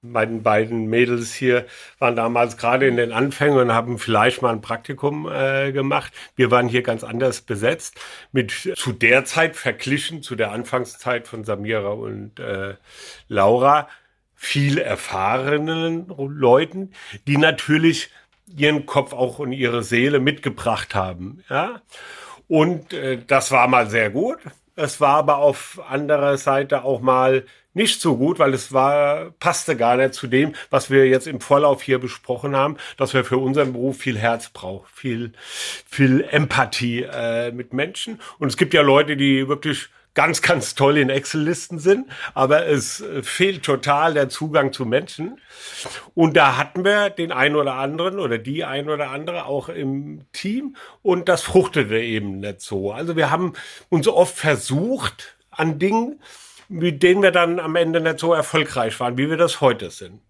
[0.02, 1.66] meine beiden Mädels hier
[1.98, 6.12] waren damals gerade in den Anfängen und haben vielleicht mal ein Praktikum äh, gemacht.
[6.36, 8.00] Wir waren hier ganz anders besetzt.
[8.32, 12.76] Mit zu der Zeit verglichen, zu der Anfangszeit von Samira und äh,
[13.28, 13.88] Laura,
[14.34, 16.92] viel erfahrenen Leuten,
[17.26, 18.10] die natürlich
[18.56, 21.44] ihren Kopf auch und ihre Seele mitgebracht haben.
[21.50, 21.82] Ja?
[22.48, 24.38] Und äh, das war mal sehr gut.
[24.76, 29.76] Es war aber auf anderer Seite auch mal nicht so gut, weil es war, passte
[29.76, 33.38] gar nicht zu dem, was wir jetzt im Vorlauf hier besprochen haben, dass wir für
[33.38, 35.32] unseren Beruf viel Herz brauchen, viel,
[35.86, 38.20] viel Empathie äh, mit Menschen.
[38.38, 43.02] Und es gibt ja Leute, die wirklich ganz, ganz toll in Excel-Listen sind, aber es
[43.22, 45.40] fehlt total der Zugang zu Menschen.
[46.14, 50.24] Und da hatten wir den einen oder anderen oder die ein oder andere auch im
[50.32, 52.92] Team und das fruchtete eben nicht so.
[52.92, 53.52] Also wir haben
[53.88, 56.20] uns oft versucht an Dingen,
[56.68, 60.20] mit denen wir dann am Ende nicht so erfolgreich waren, wie wir das heute sind.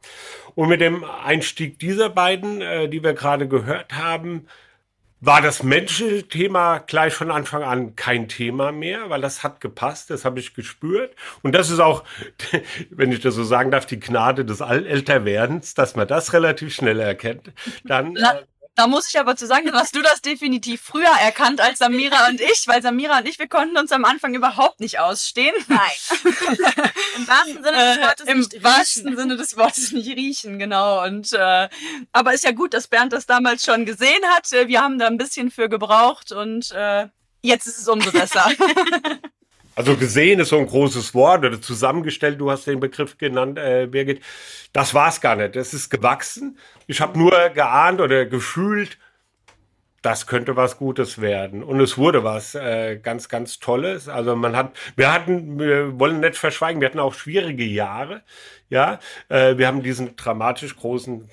[0.54, 4.46] Und mit dem Einstieg dieser beiden, äh, die wir gerade gehört haben,
[5.20, 10.10] war das menschliche Thema gleich von Anfang an kein Thema mehr, weil das hat gepasst,
[10.10, 11.14] das habe ich gespürt.
[11.42, 12.04] Und das ist auch,
[12.90, 17.00] wenn ich das so sagen darf, die Gnade des Älterwerdens, dass man das relativ schnell
[17.00, 17.52] erkennt.
[17.84, 18.20] Dann, äh,
[18.74, 22.28] da muss ich aber zu sagen, dann hast du das definitiv früher erkannt als Samira
[22.28, 25.54] und ich, weil Samira und ich, wir konnten uns am Anfang überhaupt nicht ausstehen.
[25.68, 25.80] Nein.
[27.16, 29.16] Im wahrsten Sinne des Wortes äh, Im nicht wahrsten riechen.
[29.18, 31.04] Sinne des Wortes nicht riechen, genau.
[31.04, 31.68] Und äh,
[32.12, 34.50] aber ist ja gut, dass Bernd das damals schon gesehen hat.
[34.50, 37.08] Wir haben da ein bisschen für gebraucht und äh,
[37.42, 38.50] jetzt ist es umso besser.
[39.76, 43.86] Also gesehen ist so ein großes Wort oder zusammengestellt, du hast den Begriff genannt, äh,
[43.86, 44.22] Birgit.
[44.72, 45.56] Das war es gar nicht.
[45.56, 46.58] Das ist gewachsen.
[46.86, 48.98] Ich habe nur geahnt oder gefühlt,
[50.02, 51.62] das könnte was Gutes werden.
[51.62, 54.08] Und es wurde was äh, ganz, ganz Tolles.
[54.08, 58.22] Also man hat, wir hatten, wir wollen nicht verschweigen, wir hatten auch schwierige Jahre.
[58.70, 61.28] Ja, äh, wir haben diesen dramatisch großen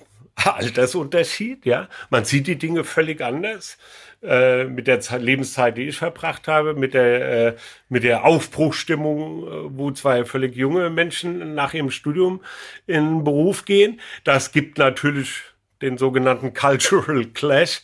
[0.45, 1.65] Altersunterschied.
[1.65, 3.77] Ja, man sieht die Dinge völlig anders.
[4.23, 7.55] Äh, mit der Zeit, Lebenszeit, die ich verbracht habe, mit der, äh,
[7.87, 12.41] mit der Aufbruchstimmung, äh, wo zwei völlig junge Menschen nach ihrem Studium
[12.87, 14.01] in den Beruf gehen.
[14.23, 15.43] Das gibt natürlich
[15.83, 17.83] den sogenannten Cultural Clash.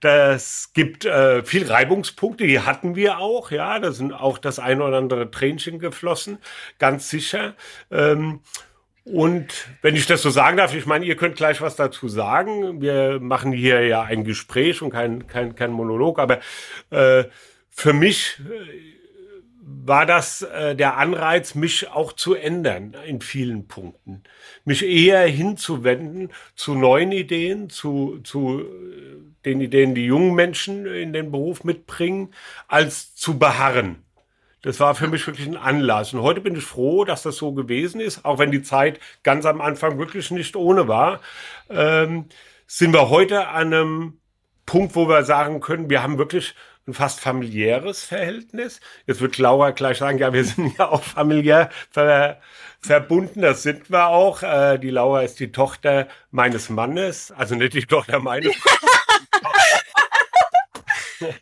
[0.00, 4.96] Das gibt viel Reibungspunkte, die hatten wir auch, ja, da sind auch das ein oder
[4.96, 6.38] andere Tränchen geflossen,
[6.78, 7.56] ganz sicher.
[7.90, 8.40] Ähm,
[9.04, 12.80] und wenn ich das so sagen darf, ich meine, ihr könnt gleich was dazu sagen.
[12.80, 16.38] Wir machen hier ja ein Gespräch und kein, kein, kein Monolog, aber
[16.90, 17.24] äh,
[17.70, 18.92] für mich äh,
[19.64, 24.22] war das äh, der Anreiz, mich auch zu ändern in vielen Punkten.
[24.64, 31.12] Mich eher hinzuwenden zu neuen Ideen, zu, zu äh, den Ideen, die jungen Menschen in
[31.12, 32.32] den Beruf mitbringen,
[32.68, 34.04] als zu beharren.
[34.62, 36.14] Das war für mich wirklich ein Anlass.
[36.14, 39.44] Und heute bin ich froh, dass das so gewesen ist, auch wenn die Zeit ganz
[39.44, 41.20] am Anfang wirklich nicht ohne war.
[41.68, 42.26] Ähm,
[42.66, 44.20] sind wir heute an einem
[44.64, 46.54] Punkt, wo wir sagen können, wir haben wirklich
[46.86, 48.80] ein fast familiäres Verhältnis.
[49.06, 52.40] Jetzt wird Laura gleich sagen, ja, wir sind ja auch familiär ver
[52.80, 54.42] verbunden, das sind wir auch.
[54.42, 58.54] Äh, die Laura ist die Tochter meines Mannes, also nicht die Tochter meines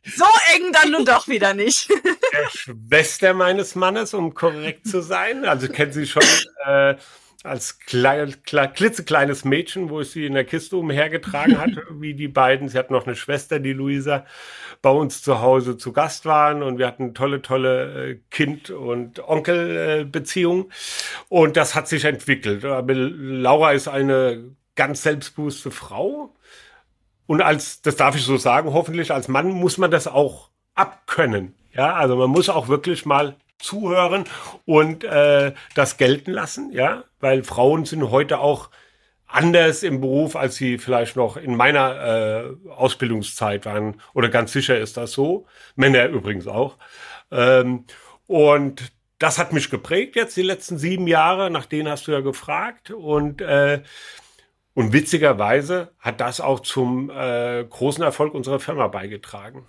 [0.05, 1.88] So eng dann nun doch wieder nicht.
[2.33, 5.45] Der Schwester meines Mannes, um korrekt zu sein.
[5.45, 6.23] Also kennt sie schon
[6.66, 6.95] äh,
[7.43, 12.29] als klein, klein, klitzekleines Mädchen, wo ich sie in der Kiste umhergetragen hatte, wie die
[12.29, 12.69] beiden.
[12.69, 14.27] Sie hat noch eine Schwester, die Luisa,
[14.83, 19.27] bei uns zu Hause zu Gast waren und wir hatten tolle, tolle äh, Kind- und
[19.27, 20.71] Onkelbeziehung.
[21.29, 22.64] und das hat sich entwickelt.
[22.64, 26.35] Aber Laura ist eine ganz selbstbewusste Frau
[27.31, 31.55] und als, das darf ich so sagen, hoffentlich als Mann muss man das auch abkönnen.
[31.73, 34.25] Ja, also man muss auch wirklich mal zuhören
[34.66, 38.71] und äh, das gelten lassen, ja, weil Frauen sind heute auch
[39.29, 44.01] anders im Beruf, als sie vielleicht noch in meiner äh, Ausbildungszeit waren.
[44.12, 45.47] Oder ganz sicher ist das so.
[45.77, 46.79] Männer übrigens auch.
[47.31, 47.85] Ähm,
[48.27, 48.90] und
[49.21, 52.90] das hat mich geprägt jetzt die letzten sieben Jahre, nach denen hast du ja gefragt.
[52.90, 53.83] Und, äh,
[54.74, 59.66] und witzigerweise hat das auch zum äh, großen Erfolg unserer Firma beigetragen.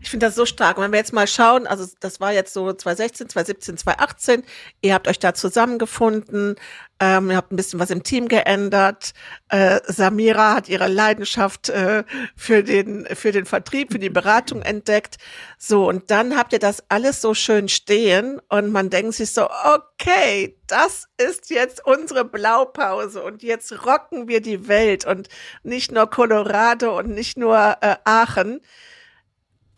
[0.00, 0.78] Ich finde das so stark.
[0.78, 4.44] Wenn wir jetzt mal schauen, also das war jetzt so 2016, 2017, 2018,
[4.82, 6.56] ihr habt euch da zusammengefunden,
[6.98, 9.12] ähm, ihr habt ein bisschen was im Team geändert.
[9.50, 12.04] Äh, Samira hat ihre Leidenschaft äh,
[12.34, 15.18] für den für den Vertrieb, für die Beratung entdeckt.
[15.58, 19.48] So und dann habt ihr das alles so schön stehen und man denkt sich so,
[19.50, 25.28] okay, das ist jetzt unsere Blaupause und jetzt rocken wir die Welt und
[25.62, 28.62] nicht nur Colorado und nicht nur äh, Aachen.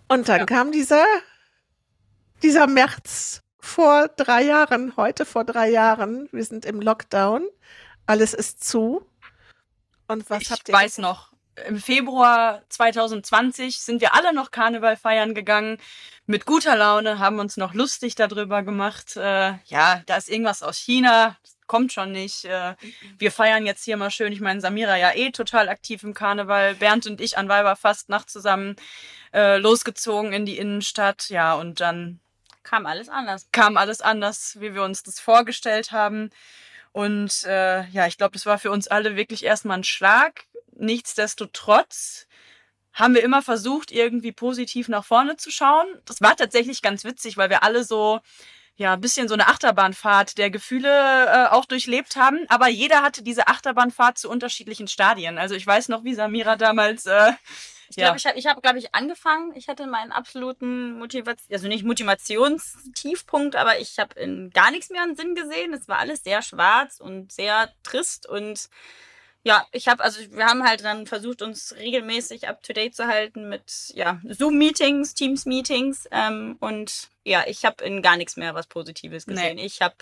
[0.08, 0.46] Und dann ja.
[0.46, 1.04] kam dieser,
[2.42, 6.28] dieser März vor drei Jahren, heute vor drei Jahren.
[6.32, 7.46] Wir sind im Lockdown.
[8.06, 9.06] Alles ist zu.
[10.08, 10.74] Und was ich habt ihr?
[10.74, 11.32] Ich weiß noch.
[11.66, 15.78] Im Februar 2020 sind wir alle noch Karneval feiern gegangen.
[16.26, 19.16] Mit guter Laune, haben uns noch lustig darüber gemacht.
[19.16, 21.36] Äh, ja, da ist irgendwas aus China
[21.68, 22.46] kommt schon nicht.
[22.46, 22.74] Äh,
[23.18, 24.32] wir feiern jetzt hier mal schön.
[24.32, 26.74] Ich meine, Samira ja eh total aktiv im Karneval.
[26.74, 28.74] Bernd und ich an Weiberfastnacht zusammen
[29.32, 31.28] äh, losgezogen in die Innenstadt.
[31.28, 32.18] Ja, und dann
[32.68, 33.48] kam alles anders.
[33.50, 36.30] Kam alles anders, wie wir uns das vorgestellt haben.
[36.92, 40.44] Und äh, ja, ich glaube, das war für uns alle wirklich erstmal ein Schlag.
[40.76, 42.26] Nichtsdestotrotz
[42.92, 45.86] haben wir immer versucht, irgendwie positiv nach vorne zu schauen.
[46.04, 48.20] Das war tatsächlich ganz witzig, weil wir alle so
[48.76, 52.44] ja, ein bisschen so eine Achterbahnfahrt der Gefühle äh, auch durchlebt haben.
[52.48, 55.38] Aber jeder hatte diese Achterbahnfahrt zu unterschiedlichen Stadien.
[55.38, 57.06] Also ich weiß noch, wie Samira damals.
[57.06, 57.32] Äh,
[57.88, 58.16] ich glaube, ja.
[58.16, 59.52] ich habe, ich hab, glaube ich, angefangen.
[59.54, 65.02] Ich hatte meinen absoluten Motivation, also nicht Motivationstiefpunkt, aber ich habe in gar nichts mehr
[65.02, 65.72] einen Sinn gesehen.
[65.72, 68.68] Es war alles sehr schwarz und sehr trist und
[69.44, 73.06] ja, ich habe, also wir haben halt dann versucht, uns regelmäßig up to date zu
[73.06, 78.66] halten mit ja, Zoom-Meetings, Teams-Meetings ähm, und ja, ich habe in gar nichts mehr was
[78.66, 79.56] Positives gesehen.
[79.56, 79.64] Nee.
[79.64, 79.94] Ich habe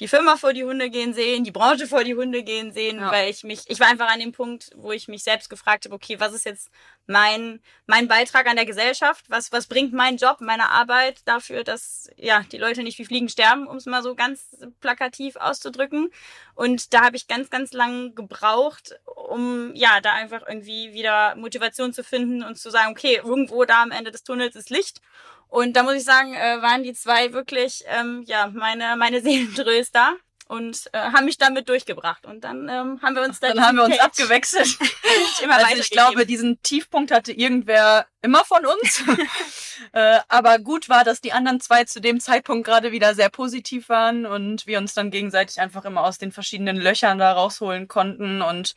[0.00, 3.12] die Firma vor die Hunde gehen sehen, die Branche vor die Hunde gehen sehen, ja.
[3.12, 5.94] weil ich mich, ich war einfach an dem Punkt, wo ich mich selbst gefragt habe,
[5.94, 6.70] okay, was ist jetzt
[7.06, 9.24] mein, mein Beitrag an der Gesellschaft?
[9.28, 13.28] Was, was bringt mein Job, meine Arbeit dafür, dass, ja, die Leute nicht wie Fliegen
[13.28, 16.10] sterben, um es mal so ganz plakativ auszudrücken.
[16.54, 21.92] Und da habe ich ganz, ganz lang gebraucht, um, ja, da einfach irgendwie wieder Motivation
[21.92, 25.00] zu finden und zu sagen, okay, irgendwo da am Ende des Tunnels ist Licht.
[25.48, 30.16] Und da muss ich sagen, äh, waren die zwei wirklich ähm, ja meine meine Seelentröster
[30.46, 32.26] und äh, haben mich damit durchgebracht.
[32.26, 34.78] Und dann ähm, haben wir uns dann, dann haben wir uns abgewechselt.
[35.42, 39.02] immer also ich glaube, diesen Tiefpunkt hatte irgendwer immer von uns.
[39.92, 43.88] äh, aber gut war, dass die anderen zwei zu dem Zeitpunkt gerade wieder sehr positiv
[43.88, 48.42] waren und wir uns dann gegenseitig einfach immer aus den verschiedenen Löchern da rausholen konnten
[48.42, 48.74] und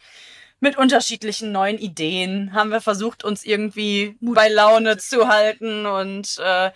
[0.59, 5.85] mit unterschiedlichen neuen Ideen haben wir versucht, uns irgendwie bei Laune zu halten.
[5.85, 6.71] Und äh,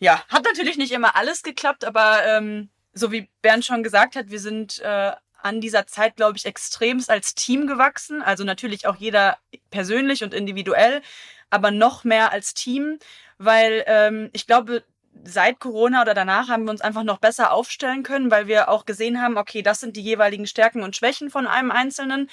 [0.00, 4.30] ja, hat natürlich nicht immer alles geklappt, aber ähm, so wie Bernd schon gesagt hat,
[4.30, 8.22] wir sind äh, an dieser Zeit, glaube ich, extremst als Team gewachsen.
[8.22, 9.38] Also natürlich auch jeder
[9.70, 11.02] persönlich und individuell,
[11.50, 12.98] aber noch mehr als Team,
[13.38, 14.82] weil ähm, ich glaube,
[15.22, 18.84] seit Corona oder danach haben wir uns einfach noch besser aufstellen können, weil wir auch
[18.86, 22.28] gesehen haben, okay, das sind die jeweiligen Stärken und Schwächen von einem Einzelnen.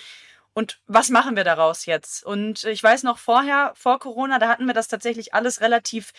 [0.54, 2.26] Und was machen wir daraus jetzt?
[2.26, 6.12] Und ich weiß noch vorher, vor Corona, da hatten wir das tatsächlich alles relativ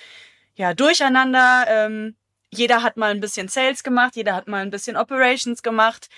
[0.54, 1.64] ja, durcheinander.
[1.68, 2.16] Ähm,
[2.50, 6.08] jeder hat mal ein bisschen Sales gemacht, jeder hat mal ein bisschen Operations gemacht.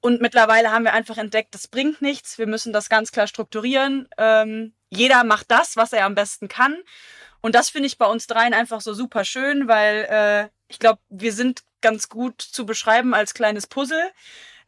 [0.00, 2.38] Und mittlerweile haben wir einfach entdeckt, das bringt nichts.
[2.38, 4.08] Wir müssen das ganz klar strukturieren.
[4.18, 6.76] Ähm, jeder macht das, was er am besten kann.
[7.40, 11.00] Und das finde ich bei uns dreien einfach so super schön, weil äh, ich glaube,
[11.08, 14.10] wir sind ganz gut zu beschreiben als kleines Puzzle.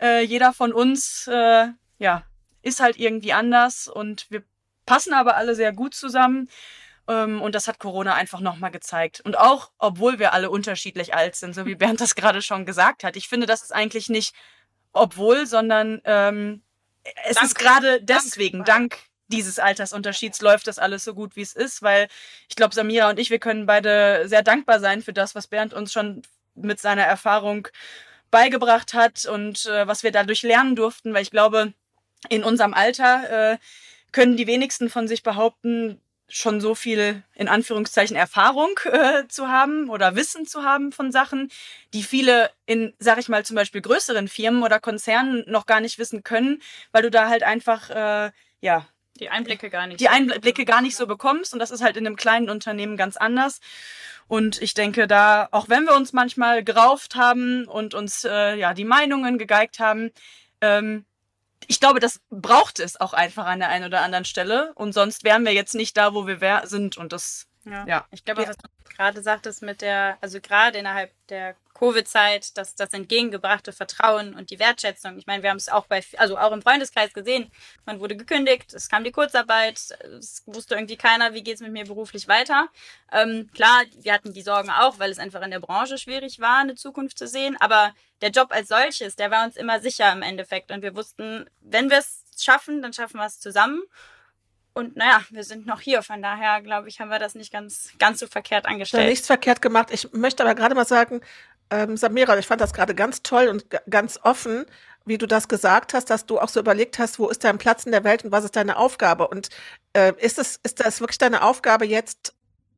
[0.01, 1.69] Äh, jeder von uns, äh,
[1.99, 2.23] ja,
[2.67, 4.43] ist halt irgendwie anders und wir
[4.85, 6.49] passen aber alle sehr gut zusammen.
[7.09, 9.21] Ähm, und das hat Corona einfach nochmal gezeigt.
[9.21, 13.05] Und auch, obwohl wir alle unterschiedlich alt sind, so wie Bernd das gerade schon gesagt
[13.05, 13.17] hat.
[13.17, 14.35] Ich finde, das ist eigentlich nicht
[14.93, 16.63] obwohl, sondern ähm,
[17.25, 18.99] es dank, ist gerade deswegen, dank, dank
[19.29, 22.09] dieses Altersunterschieds läuft das alles so gut, wie es ist, weil
[22.49, 25.75] ich glaube, Samira und ich, wir können beide sehr dankbar sein für das, was Bernd
[25.75, 26.23] uns schon
[26.55, 27.69] mit seiner Erfahrung
[28.31, 31.75] beigebracht hat und äh, was wir dadurch lernen durften, weil ich glaube,
[32.29, 33.59] in unserem Alter äh,
[34.13, 39.89] können die wenigsten von sich behaupten, schon so viel in Anführungszeichen Erfahrung äh, zu haben
[39.91, 41.51] oder Wissen zu haben von Sachen,
[41.95, 45.99] die viele in, sag ich mal, zum Beispiel größeren Firmen oder Konzernen noch gar nicht
[45.99, 46.61] wissen können,
[46.93, 48.87] weil du da halt einfach, äh, ja,
[49.21, 50.01] die Einblicke gar nicht.
[50.01, 53.17] Die Einblicke gar nicht so bekommst und das ist halt in einem kleinen Unternehmen ganz
[53.17, 53.61] anders.
[54.29, 58.75] Und ich denke, da, auch wenn wir uns manchmal gerauft haben und uns äh, ja
[58.75, 60.11] die Meinungen gegeigt haben,
[60.61, 61.07] ähm,
[61.69, 64.73] ich glaube, das braucht es auch einfach an der einen oder anderen Stelle.
[64.75, 66.97] Und sonst wären wir jetzt nicht da, wo wir sind.
[66.97, 67.85] Und das, ja.
[67.87, 68.07] ja.
[68.11, 72.93] Ich glaube, was du gerade sagtest mit der, also gerade innerhalb der Covid-Zeit, das, das
[72.95, 75.19] entgegengebrachte Vertrauen und die Wertschätzung.
[75.19, 77.51] Ich meine, wir haben es auch bei, also auch im Freundeskreis gesehen.
[77.85, 79.79] Man wurde gekündigt, es kam die Kurzarbeit,
[80.19, 82.69] es wusste irgendwie keiner, wie geht es mit mir beruflich weiter.
[83.13, 86.61] Ähm, klar, wir hatten die Sorgen auch, weil es einfach in der Branche schwierig war,
[86.61, 87.57] eine Zukunft zu sehen.
[87.61, 90.71] Aber der Job als solches, der war uns immer sicher im Endeffekt.
[90.71, 93.83] Und wir wussten, wenn wir es schaffen, dann schaffen wir es zusammen.
[94.77, 96.03] Und naja, wir sind noch hier.
[96.03, 99.09] Von daher, glaube ich, haben wir das nicht ganz, ganz so verkehrt angestellt.
[99.09, 99.89] Nichts verkehrt gemacht.
[99.91, 101.23] Ich möchte aber gerade mal sagen,
[101.71, 104.67] ähm, Samira, ich fand das gerade ganz toll und ganz offen,
[105.07, 107.85] wie du das gesagt hast, dass du auch so überlegt hast, wo ist dein Platz
[107.85, 109.29] in der Welt und was ist deine Aufgabe?
[109.29, 109.49] Und
[109.95, 112.35] äh, ist es, ist das wirklich deine Aufgabe jetzt,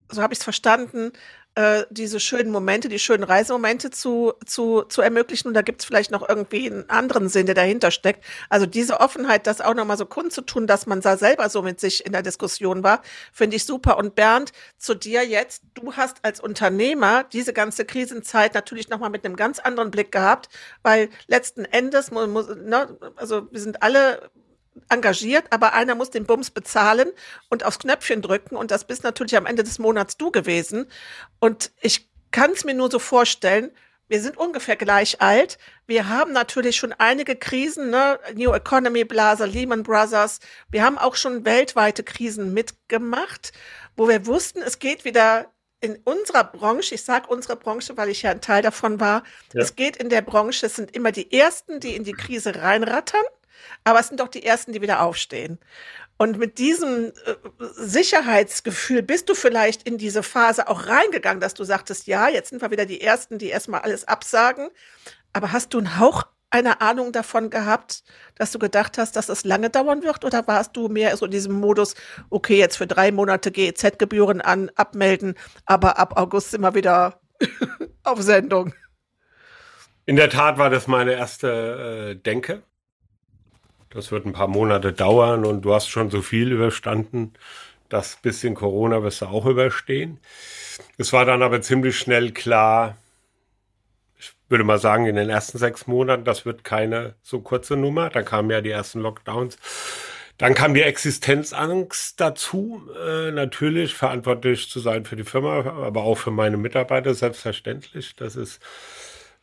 [0.09, 1.11] so habe ich es verstanden,
[1.59, 5.49] äh, diese schönen Momente, die schönen Reisemomente zu, zu, zu ermöglichen.
[5.49, 8.25] Und da gibt es vielleicht noch irgendwie einen anderen Sinn, der dahinter steckt.
[8.49, 12.07] Also diese Offenheit, das auch nochmal so kundzutun, dass man da selber so mit sich
[12.07, 13.03] in der Diskussion war,
[13.33, 13.99] finde ich super.
[13.99, 19.25] Und Bernd, zu dir jetzt, du hast als Unternehmer diese ganze Krisenzeit natürlich nochmal mit
[19.25, 20.49] einem ganz anderen Blick gehabt,
[20.85, 24.31] weil letzten Endes, ne, also wir sind alle
[24.89, 27.11] engagiert, aber einer muss den Bums bezahlen
[27.49, 30.87] und aufs Knöpfchen drücken und das bist natürlich am Ende des Monats du gewesen.
[31.41, 33.71] Und ich kann es mir nur so vorstellen,
[34.09, 35.59] wir sind ungefähr gleich alt.
[35.87, 38.19] Wir haben natürlich schon einige Krisen, ne?
[38.35, 40.41] New Economy Blase, Lehman Brothers.
[40.71, 43.53] Wir haben auch schon weltweite Krisen mitgemacht,
[43.97, 48.23] wo wir wussten, es geht wieder in unserer Branche, ich sage unsere Branche, weil ich
[48.23, 49.23] ja ein Teil davon war,
[49.53, 49.61] ja.
[49.61, 53.23] es geht in der Branche, es sind immer die Ersten, die in die Krise reinrattern
[53.85, 55.59] aber es sind doch die Ersten, die wieder aufstehen.
[56.19, 61.65] Und mit diesem äh, Sicherheitsgefühl bist du vielleicht in diese Phase auch reingegangen, dass du
[61.65, 64.69] sagtest, ja, jetzt sind wir wieder die Ersten, die erstmal alles absagen.
[65.33, 68.03] Aber hast du einen Hauch einer Ahnung davon gehabt,
[68.35, 70.25] dass du gedacht hast, dass es lange dauern wird?
[70.25, 71.95] Oder warst du mehr so in diesem Modus,
[72.31, 75.35] okay, jetzt für drei Monate GEZ-Gebühren an, abmelden,
[75.67, 77.21] aber ab August sind wir wieder
[78.03, 78.75] auf Sendung?
[80.07, 82.63] In der Tat war das meine erste äh, Denke.
[83.91, 87.33] Das wird ein paar Monate dauern und du hast schon so viel überstanden.
[87.89, 90.19] Das bisschen Corona wirst du auch überstehen.
[90.99, 92.99] Es war dann aber ziemlich schnell klar,
[94.19, 98.11] ich würde mal sagen, in den ersten sechs Monaten, das wird keine so kurze Nummer.
[98.11, 99.57] Da kamen ja die ersten Lockdowns.
[100.39, 106.15] Dann kam die Existenzangst dazu, äh, natürlich verantwortlich zu sein für die Firma, aber auch
[106.15, 108.15] für meine Mitarbeiter, selbstverständlich.
[108.15, 108.61] Das ist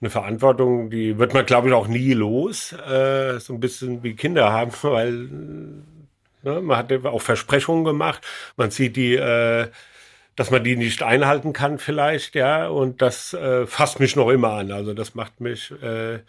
[0.06, 2.74] eine Verantwortung, die wird man, glaube ich, auch nie los.
[2.74, 5.12] Äh, so ein bisschen wie Kinder haben, weil
[6.44, 8.22] ne, man hat auch Versprechungen gemacht.
[8.56, 9.68] Man sieht die äh,
[10.36, 14.52] dass man die nicht einhalten kann vielleicht, ja, und das äh, fasst mich noch immer
[14.52, 14.72] an.
[14.72, 16.20] Also das macht mich äh,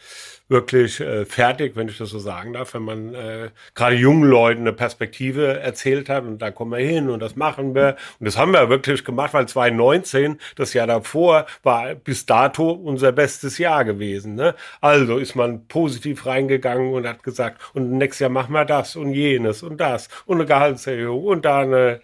[0.48, 4.60] wirklich äh, fertig, wenn ich das so sagen darf, wenn man äh, gerade jungen Leuten
[4.60, 7.96] eine Perspektive erzählt hat und da kommen wir hin und das machen wir.
[8.20, 13.10] Und das haben wir wirklich gemacht, weil 2019, das Jahr davor, war bis dato unser
[13.10, 14.36] bestes Jahr gewesen.
[14.36, 14.54] Ne?
[14.80, 19.12] Also ist man positiv reingegangen und hat gesagt, und nächstes Jahr machen wir das und
[19.12, 22.00] jenes und das und eine Gehaltserhöhung und da eine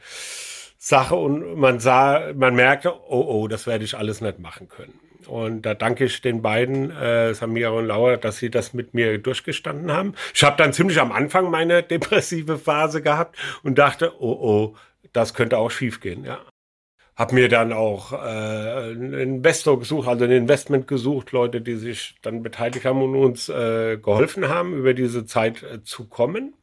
[0.84, 4.98] Sache und man sah, man merkte, oh oh, das werde ich alles nicht machen können.
[5.28, 9.18] Und da danke ich den beiden, äh, Samira und Laura, dass sie das mit mir
[9.18, 10.14] durchgestanden haben.
[10.34, 14.76] Ich habe dann ziemlich am Anfang meine depressive Phase gehabt und dachte, oh oh,
[15.12, 16.40] das könnte auch schiefgehen, ja.
[17.14, 22.16] Hab mir dann auch äh, einen Investor gesucht, also ein Investment gesucht, Leute, die sich
[22.22, 26.54] dann beteiligt haben und uns äh, geholfen haben, über diese Zeit äh, zu kommen.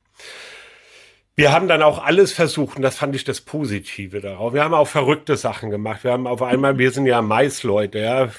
[1.39, 4.53] Wir haben dann auch alles versucht und das fand ich das Positive darauf.
[4.53, 6.03] Wir haben auch verrückte Sachen gemacht.
[6.03, 8.29] Wir haben auf einmal, wir sind ja Maisleute, ja.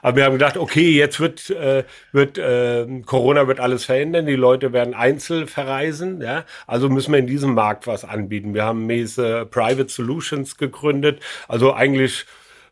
[0.00, 4.34] Aber wir haben gedacht, okay, jetzt wird, äh, wird äh, Corona wird alles verändern, die
[4.34, 6.46] Leute werden einzeln verreisen, ja.
[6.66, 8.54] Also müssen wir in diesem Markt was anbieten.
[8.54, 12.24] Wir haben Mese Private Solutions gegründet, also eigentlich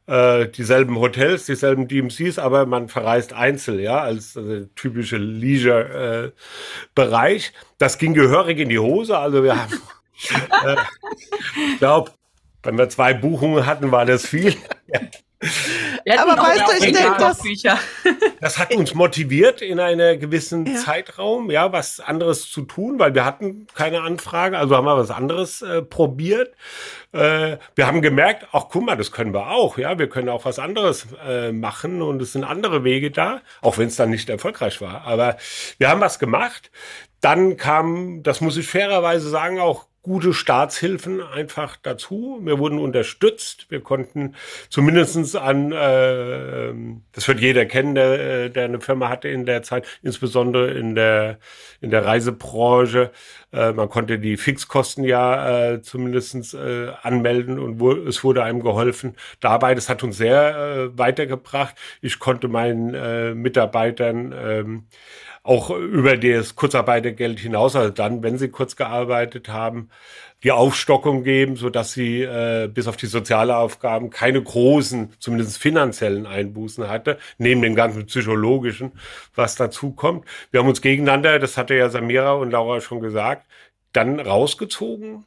[0.09, 7.47] äh, dieselben Hotels, dieselben DMCs, aber man verreist einzeln, ja, als also typische Leisure-Bereich.
[7.47, 9.19] Äh, das ging gehörig in die Hose.
[9.19, 9.73] Also wir haben,
[10.65, 10.77] äh,
[11.73, 12.13] ich glaube,
[12.63, 14.55] wenn wir zwei Buchungen hatten, war das viel.
[15.41, 17.43] Aber weißt du, ich denke, das,
[18.41, 20.75] das hat uns motiviert in einem gewissen ja.
[20.81, 25.13] Zeitraum, ja, was anderes zu tun, weil wir hatten keine Anfrage, also haben wir was
[25.13, 26.55] anderes äh, probiert.
[27.13, 30.45] Äh, wir haben gemerkt, ach guck mal, das können wir auch, ja, wir können auch
[30.45, 34.29] was anderes äh, machen und es sind andere Wege da, auch wenn es dann nicht
[34.29, 35.03] erfolgreich war.
[35.03, 35.37] Aber
[35.79, 36.71] wir haben was gemacht.
[37.21, 42.41] Dann kam, das muss ich fairerweise sagen, auch gute Staatshilfen einfach dazu.
[42.43, 43.67] Wir wurden unterstützt.
[43.69, 44.35] Wir konnten
[44.71, 46.73] zumindestens an, äh,
[47.13, 51.39] das wird jeder kennen, der, der eine Firma hatte in der Zeit, insbesondere in der,
[51.81, 53.13] in der Reisebranche.
[53.53, 58.63] Äh, man konnte die Fixkosten ja äh, zumindest äh, anmelden und wo, es wurde einem
[58.63, 59.15] geholfen.
[59.41, 61.75] Dabei, das hat uns sehr äh, weitergebracht.
[62.01, 64.87] Ich konnte meinen äh, Mitarbeitern ähm,
[65.49, 69.89] auch über das Kurzarbeitergeld hinaus, also dann, wenn sie kurz gearbeitet haben,
[70.43, 75.57] die Aufstockung geben, so dass sie äh, bis auf die soziale Aufgaben keine großen, zumindest
[75.57, 78.93] finanziellen Einbußen hatte, neben dem ganzen psychologischen,
[79.35, 80.27] was dazu kommt.
[80.51, 83.47] Wir haben uns gegeneinander, das hatte ja Samira und Laura schon gesagt,
[83.95, 85.25] dann rausgezogen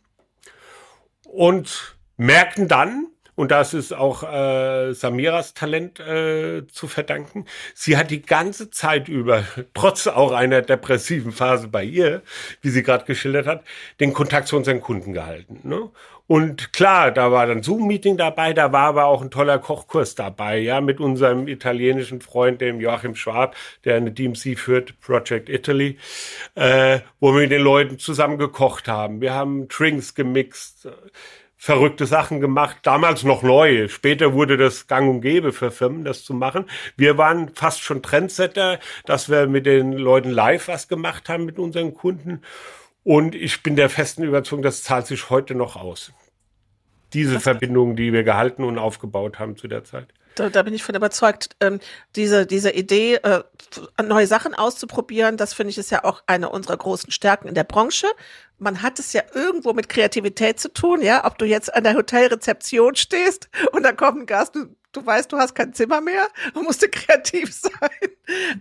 [1.26, 3.08] und merkten dann,
[3.42, 7.46] und das ist auch äh, Samiras Talent äh, zu verdanken.
[7.74, 12.22] Sie hat die ganze Zeit über, trotz auch einer depressiven Phase bei ihr,
[12.62, 13.64] wie sie gerade geschildert hat,
[14.00, 15.60] den Kontakt zu unseren Kunden gehalten.
[15.64, 15.89] Ne?
[16.28, 20.60] Und klar, da war dann Zoom-Meeting dabei, da war aber auch ein toller Kochkurs dabei,
[20.60, 25.98] ja, mit unserem italienischen Freund, dem Joachim Schwab, der eine DMC führt, Project Italy,
[26.54, 29.20] äh, wo wir mit den Leuten zusammen gekocht haben.
[29.20, 30.88] Wir haben Drinks gemixt
[31.62, 33.88] verrückte Sachen gemacht, damals noch neu.
[33.88, 36.66] Später wurde das gang und gäbe für Firmen, das zu machen.
[36.97, 41.59] Wir waren fast schon Trendsetter, dass wir mit den Leuten live was gemacht haben mit
[41.59, 42.41] unseren Kunden.
[43.03, 46.12] Und ich bin der festen Überzeugung, das zahlt sich heute noch aus.
[47.14, 50.07] Diese Verbindungen, die wir gehalten und aufgebaut haben zu der Zeit.
[50.36, 51.56] Da, da bin ich von überzeugt.
[51.60, 51.80] Ähm,
[52.16, 53.44] diese, diese Idee, äh,
[54.04, 57.64] neue Sachen auszuprobieren, das finde ich ist ja auch eine unserer großen Stärken in der
[57.64, 58.08] Branche.
[58.58, 61.26] Man hat es ja irgendwo mit Kreativität zu tun, ja.
[61.26, 65.32] Ob du jetzt an der Hotelrezeption stehst und da kommt ein Gast, du, du weißt,
[65.32, 68.12] du hast kein Zimmer mehr und musst kreativ sein.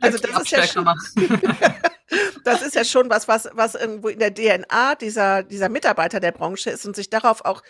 [0.00, 0.84] Also das ist ja schon,
[2.44, 6.32] das ist ja schon was, was, was irgendwo in der DNA dieser, dieser Mitarbeiter der
[6.32, 7.62] Branche ist und sich darauf auch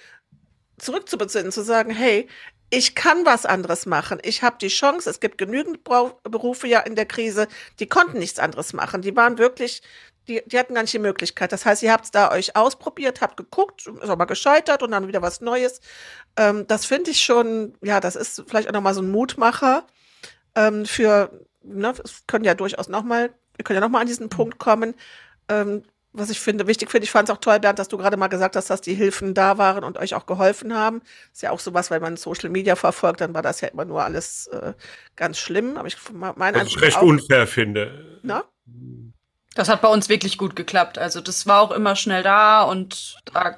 [0.78, 2.28] zurückzubesinnen, zu sagen, hey,
[2.70, 4.18] ich kann was anderes machen.
[4.22, 5.10] Ich habe die Chance.
[5.10, 7.48] Es gibt genügend Berufe ja in der Krise,
[7.80, 9.02] die konnten nichts anderes machen.
[9.02, 9.82] Die waren wirklich,
[10.28, 11.50] die, die hatten gar nicht die Möglichkeit.
[11.50, 15.08] Das heißt, ihr habt es da euch ausprobiert, habt geguckt, ist aber gescheitert und dann
[15.08, 15.80] wieder was Neues.
[16.36, 19.86] Ähm, das finde ich schon, ja, das ist vielleicht auch nochmal so ein Mutmacher
[20.54, 24.58] ähm, für, ne, es können ja durchaus nochmal, wir können ja nochmal an diesen Punkt
[24.58, 24.94] kommen.
[25.48, 25.82] Ähm,
[26.12, 28.28] was ich finde, wichtig finde, ich fand es auch toll, Bernd, dass du gerade mal
[28.28, 31.02] gesagt hast, dass die Hilfen da waren und euch auch geholfen haben.
[31.32, 34.02] Ist ja auch sowas, wenn man Social Media verfolgt, dann war das ja immer nur
[34.02, 34.72] alles äh,
[35.14, 35.76] ganz schlimm.
[35.76, 38.20] Aber ich meine Was ich recht auch, unfair finde.
[38.22, 38.44] Na?
[39.54, 40.98] Das hat bei uns wirklich gut geklappt.
[40.98, 43.56] Also das war auch immer schnell da und da,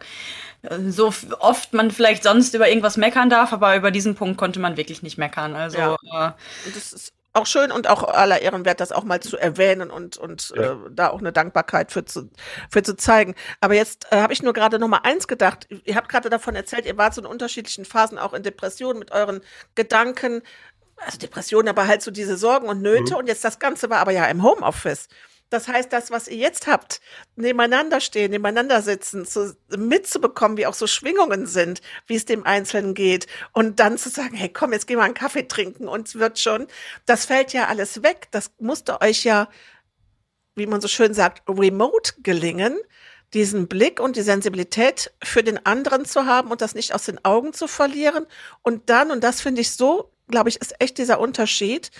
[0.88, 4.76] so oft man vielleicht sonst über irgendwas meckern darf, aber über diesen Punkt konnte man
[4.76, 5.54] wirklich nicht meckern.
[5.54, 5.96] Also ja.
[6.28, 6.32] äh,
[6.72, 10.16] das ist auch schön und auch aller Ehren wert, das auch mal zu erwähnen und,
[10.16, 10.72] und ja.
[10.72, 12.30] äh, da auch eine Dankbarkeit für zu,
[12.70, 13.34] für zu zeigen.
[13.60, 15.66] Aber jetzt äh, habe ich nur gerade noch mal eins gedacht.
[15.84, 19.12] Ihr habt gerade davon erzählt, ihr wart so in unterschiedlichen Phasen auch in Depressionen mit
[19.12, 19.40] euren
[19.74, 20.42] Gedanken.
[20.96, 23.14] Also Depressionen, aber halt so diese Sorgen und Nöte.
[23.14, 23.20] Mhm.
[23.20, 25.08] Und jetzt das Ganze war aber ja im Homeoffice.
[25.52, 27.02] Das heißt, das, was ihr jetzt habt,
[27.36, 32.94] nebeneinander stehen, nebeneinander sitzen, zu, mitzubekommen, wie auch so Schwingungen sind, wie es dem Einzelnen
[32.94, 36.14] geht und dann zu sagen, hey, komm, jetzt gehen wir einen Kaffee trinken und es
[36.14, 36.68] wird schon,
[37.04, 38.28] das fällt ja alles weg.
[38.30, 39.48] Das musste euch ja,
[40.54, 42.78] wie man so schön sagt, remote gelingen,
[43.34, 47.22] diesen Blick und die Sensibilität für den anderen zu haben und das nicht aus den
[47.26, 48.26] Augen zu verlieren.
[48.62, 51.90] Und dann, und das finde ich so, glaube ich, ist echt dieser Unterschied,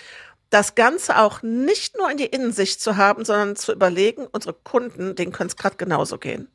[0.53, 5.15] das Ganze auch nicht nur in die Innensicht zu haben, sondern zu überlegen, unsere Kunden,
[5.15, 6.47] denen könnte es gerade genauso gehen.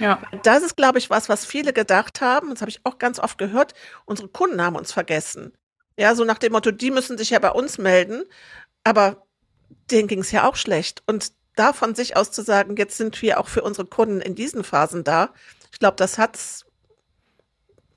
[0.00, 0.20] Ja.
[0.42, 2.50] Das ist, glaube ich, was, was viele gedacht haben.
[2.50, 3.74] Das habe ich auch ganz oft gehört.
[4.04, 5.52] Unsere Kunden haben uns vergessen.
[5.96, 8.24] Ja, so nach dem Motto, die müssen sich ja bei uns melden.
[8.82, 9.26] Aber
[9.92, 11.04] denen ging es ja auch schlecht.
[11.06, 14.34] Und da von sich aus zu sagen, jetzt sind wir auch für unsere Kunden in
[14.34, 15.32] diesen Phasen da.
[15.72, 16.66] Ich glaube, das hat's,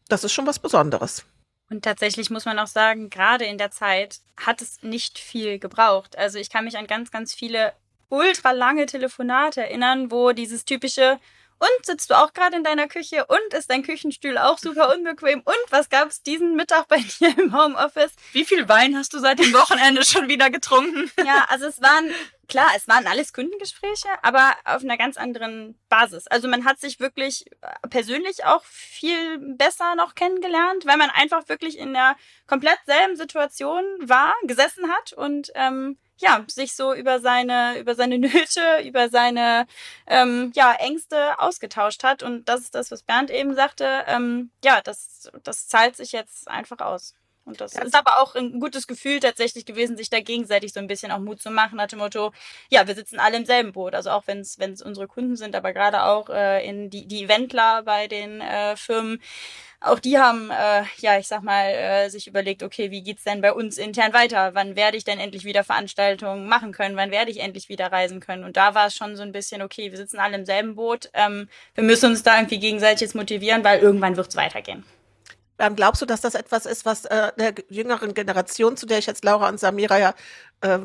[0.08, 1.26] das ist schon was Besonderes.
[1.70, 6.18] Und tatsächlich muss man auch sagen, gerade in der Zeit hat es nicht viel gebraucht.
[6.18, 7.74] Also ich kann mich an ganz, ganz viele
[8.10, 11.20] ultra lange Telefonate erinnern, wo dieses typische
[11.60, 15.42] Und sitzt du auch gerade in deiner Küche und ist dein Küchenstuhl auch super unbequem?
[15.42, 18.14] Und was gab es diesen Mittag bei dir im Homeoffice?
[18.32, 21.12] Wie viel Wein hast du seit dem Wochenende schon wieder getrunken?
[21.30, 22.12] Ja, also es waren
[22.48, 26.28] klar, es waren alles Kundengespräche, aber auf einer ganz anderen Basis.
[26.28, 31.48] Also man hat sich wirklich äh, persönlich auch viel besser noch kennengelernt, weil man einfach
[31.50, 32.16] wirklich in der
[32.48, 38.20] komplett selben Situation war, gesessen hat und ähm, ja, sich so über seine, über seine
[38.20, 39.66] Nöte, über seine
[40.08, 42.24] ähm, ja, Ängste ausgetauscht hat.
[42.24, 44.04] Und das ist das, was Bernd eben sagte.
[44.08, 47.16] Ähm, ja, das, das zahlt sich jetzt einfach aus.
[47.50, 47.82] Und das ja.
[47.82, 51.20] ist aber auch ein gutes Gefühl tatsächlich gewesen, sich da gegenseitig so ein bisschen auch
[51.20, 52.32] Mut zu machen, nach dem Motto,
[52.70, 53.96] ja, wir sitzen alle im selben Boot.
[53.96, 57.82] Also auch wenn es unsere Kunden sind, aber gerade auch äh, in die, die Eventler
[57.84, 59.20] bei den äh, Firmen,
[59.82, 63.42] auch die haben, äh, ja, ich sag mal, äh, sich überlegt, okay, wie geht's denn
[63.42, 64.54] bei uns intern weiter?
[64.54, 66.98] Wann werde ich denn endlich wieder Veranstaltungen machen können?
[66.98, 68.44] Wann werde ich endlich wieder reisen können?
[68.44, 71.10] Und da war es schon so ein bisschen, okay, wir sitzen alle im selben Boot.
[71.14, 74.86] Ähm, wir müssen uns da irgendwie gegenseitig jetzt motivieren, weil irgendwann wird's weitergehen.
[75.60, 79.06] Ähm, glaubst du, dass das etwas ist, was äh, der jüngeren Generation, zu der ich
[79.06, 80.14] jetzt Laura und Samira ja
[80.62, 80.80] äh,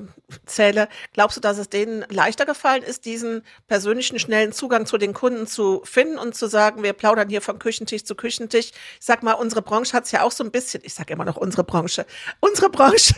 [0.46, 5.14] zähle, glaubst du, dass es denen leichter gefallen ist, diesen persönlichen, schnellen Zugang zu den
[5.14, 8.70] Kunden zu finden und zu sagen, wir plaudern hier von Küchentisch zu Küchentisch?
[8.98, 11.24] Ich sag mal, unsere Branche hat es ja auch so ein bisschen, ich sage immer
[11.24, 12.04] noch unsere Branche,
[12.40, 13.14] unsere Branche.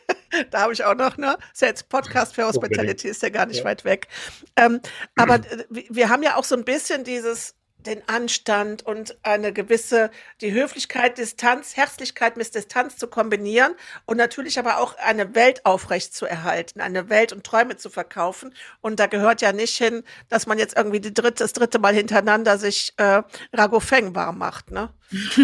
[0.50, 1.36] da habe ich auch noch, ne?
[1.52, 3.64] Ist ja jetzt Podcast für Hospitality, ist ja gar nicht ja.
[3.64, 4.08] weit weg.
[4.56, 4.80] Ähm,
[5.16, 7.54] aber äh, wir haben ja auch so ein bisschen dieses,
[7.86, 10.10] den Anstand und eine gewisse,
[10.40, 13.74] die Höflichkeit, Distanz, Herzlichkeit mit Distanz zu kombinieren
[14.06, 18.54] und natürlich aber auch eine Welt aufrecht zu erhalten, eine Welt und Träume zu verkaufen.
[18.80, 21.94] Und da gehört ja nicht hin, dass man jetzt irgendwie die dritte, das dritte Mal
[21.94, 23.22] hintereinander sich äh,
[23.52, 24.90] Ragofeng warm macht, ne?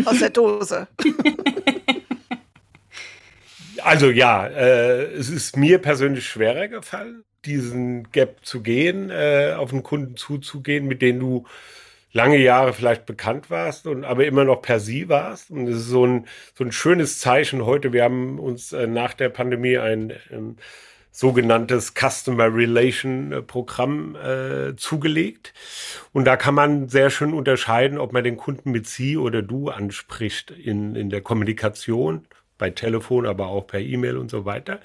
[0.05, 0.89] Aus der Dose.
[3.83, 9.73] Also ja, äh, es ist mir persönlich schwerer gefallen, diesen Gap zu gehen, äh, auf
[9.73, 11.47] einen Kunden zuzugehen, mit dem du
[12.17, 15.51] lange Jahre vielleicht bekannt warst und aber immer noch per Sie warst.
[15.51, 17.93] Und es ist so ein, so ein schönes Zeichen heute.
[17.93, 20.57] Wir haben uns äh, nach der Pandemie ein ähm,
[21.11, 25.53] sogenanntes Customer Relation äh, Programm äh, zugelegt.
[26.15, 29.69] Und da kann man sehr schön unterscheiden, ob man den Kunden mit Sie oder Du
[29.69, 32.27] anspricht in, in der Kommunikation
[32.59, 34.81] bei Telefon, aber auch per E-Mail und so weiter.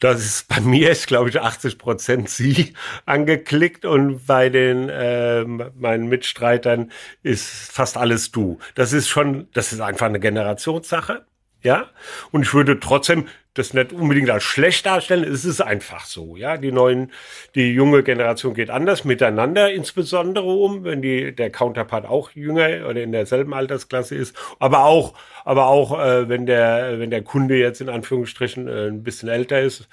[0.00, 2.74] Das ist bei mir ist, glaube ich, 80 Prozent Sie
[3.06, 6.90] angeklickt und bei den äh, meinen Mitstreitern
[7.22, 8.58] ist fast alles Du.
[8.74, 11.26] Das ist schon, das ist einfach eine Generationssache.
[11.62, 11.88] Ja,
[12.30, 15.24] und ich würde trotzdem das nicht unbedingt als schlecht darstellen.
[15.24, 16.36] Es ist einfach so.
[16.36, 17.12] Ja, die neuen,
[17.54, 23.02] die junge Generation geht anders miteinander insbesondere um, wenn die, der Counterpart auch jünger oder
[23.02, 24.36] in derselben Altersklasse ist.
[24.58, 29.02] Aber auch, aber auch, äh, wenn der, wenn der Kunde jetzt in Anführungsstrichen äh, ein
[29.02, 29.88] bisschen älter ist,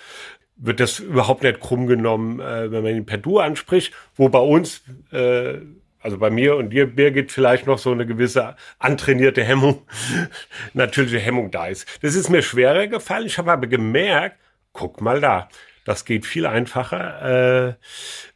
[0.58, 4.40] wird das überhaupt nicht krumm genommen, äh, wenn man ihn per Du anspricht, wo bei
[4.40, 5.56] uns, äh,
[6.02, 9.86] also bei mir und dir, Birgit, vielleicht noch so eine gewisse antrainierte Hemmung,
[10.74, 11.88] natürliche Hemmung da ist.
[12.02, 13.26] Das ist mir schwerer gefallen.
[13.26, 14.38] Ich habe aber gemerkt,
[14.74, 15.50] guck mal da,
[15.86, 17.74] das geht viel einfacher, äh,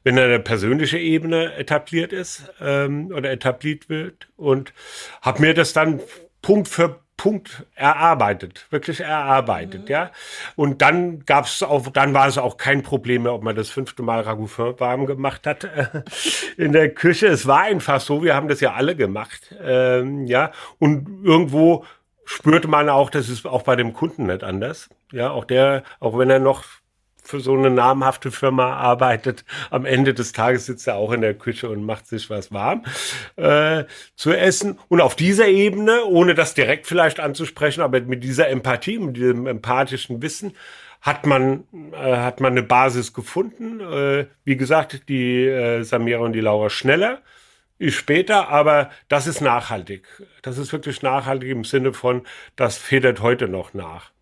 [0.04, 4.28] wenn eine persönliche Ebene etabliert ist ähm, oder etabliert wird.
[4.36, 4.74] Und
[5.22, 6.00] habe mir das dann
[6.42, 9.88] Punkt für Punkt erarbeitet, wirklich erarbeitet, mhm.
[9.88, 10.12] ja.
[10.56, 14.04] Und dann gab's auch, dann war es auch kein Problem mehr, ob man das fünfte
[14.04, 16.04] Mal Ragoufin warm gemacht hat äh,
[16.58, 17.28] in der Küche.
[17.28, 20.52] Es war einfach so, wir haben das ja alle gemacht, ähm, ja.
[20.80, 21.86] Und irgendwo
[22.26, 25.32] spürte man auch, das ist auch bei dem Kunden nicht anders, ja.
[25.32, 26.66] Auch der, auch wenn er noch
[27.26, 29.46] für so eine namhafte Firma arbeitet.
[29.72, 32.84] Am Ende des Tages sitzt er auch in der Küche und macht sich was warm
[33.36, 34.80] äh, zu essen.
[34.88, 39.48] Und auf dieser Ebene, ohne das direkt vielleicht anzusprechen, aber mit dieser Empathie, mit diesem
[39.48, 40.54] empathischen Wissen,
[41.02, 43.80] hat man, äh, hat man eine Basis gefunden.
[43.80, 47.22] Äh, wie gesagt, die äh, Samira und die Laura schneller,
[47.78, 50.08] ich später, aber das ist nachhaltig.
[50.42, 54.15] Das ist wirklich nachhaltig im Sinne von, das federt heute noch nach.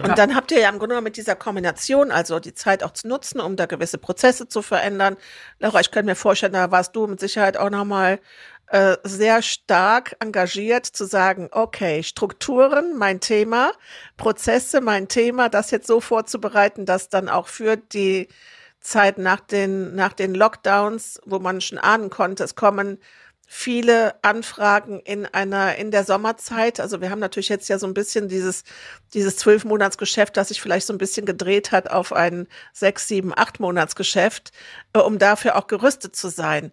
[0.00, 2.92] Und dann habt ihr ja im Grunde genommen mit dieser Kombination, also die Zeit auch
[2.92, 5.16] zu nutzen, um da gewisse Prozesse zu verändern.
[5.58, 8.20] Laura, ich könnte mir vorstellen, da warst du mit Sicherheit auch nochmal
[8.68, 13.72] äh, sehr stark engagiert zu sagen, okay, Strukturen, mein Thema,
[14.16, 18.28] Prozesse, mein Thema, das jetzt so vorzubereiten, dass dann auch für die
[18.80, 22.98] Zeit nach den, nach den Lockdowns, wo man schon ahnen konnte, es kommen
[23.50, 26.80] viele Anfragen in einer, in der Sommerzeit.
[26.80, 28.62] Also wir haben natürlich jetzt ja so ein bisschen dieses,
[29.14, 33.32] dieses zwölf Monatsgeschäft, das sich vielleicht so ein bisschen gedreht hat auf ein sechs, sieben,
[33.34, 34.52] acht Monatsgeschäft,
[34.92, 36.72] äh, um dafür auch gerüstet zu sein.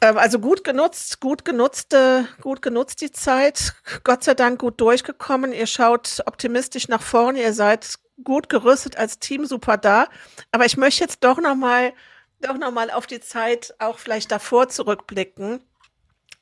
[0.00, 3.74] Ähm, also gut genutzt, gut genutzte, gut genutzt die Zeit.
[4.04, 5.52] Gott sei Dank gut durchgekommen.
[5.52, 7.42] Ihr schaut optimistisch nach vorne.
[7.42, 10.06] Ihr seid gut gerüstet als Team, super da.
[10.52, 11.92] Aber ich möchte jetzt doch noch mal
[12.40, 15.60] doch nochmal auf die Zeit auch vielleicht davor zurückblicken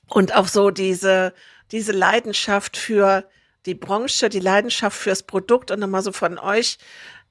[0.08, 1.34] und auf so diese,
[1.72, 3.28] diese Leidenschaft für
[3.66, 6.78] die Branche, die Leidenschaft fürs Produkt und nochmal so von euch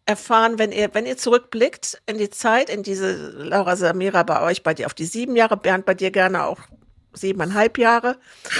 [0.05, 4.63] erfahren, wenn ihr, wenn ihr zurückblickt in die Zeit, in diese Laura Samira bei euch,
[4.63, 6.59] bei dir auf die sieben Jahre, Bernd bei dir gerne auch
[7.13, 8.17] siebeneinhalb Jahre.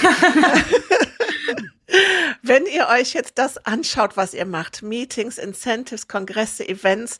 [2.42, 7.18] wenn ihr euch jetzt das anschaut, was ihr macht, Meetings, Incentives, Kongresse, Events,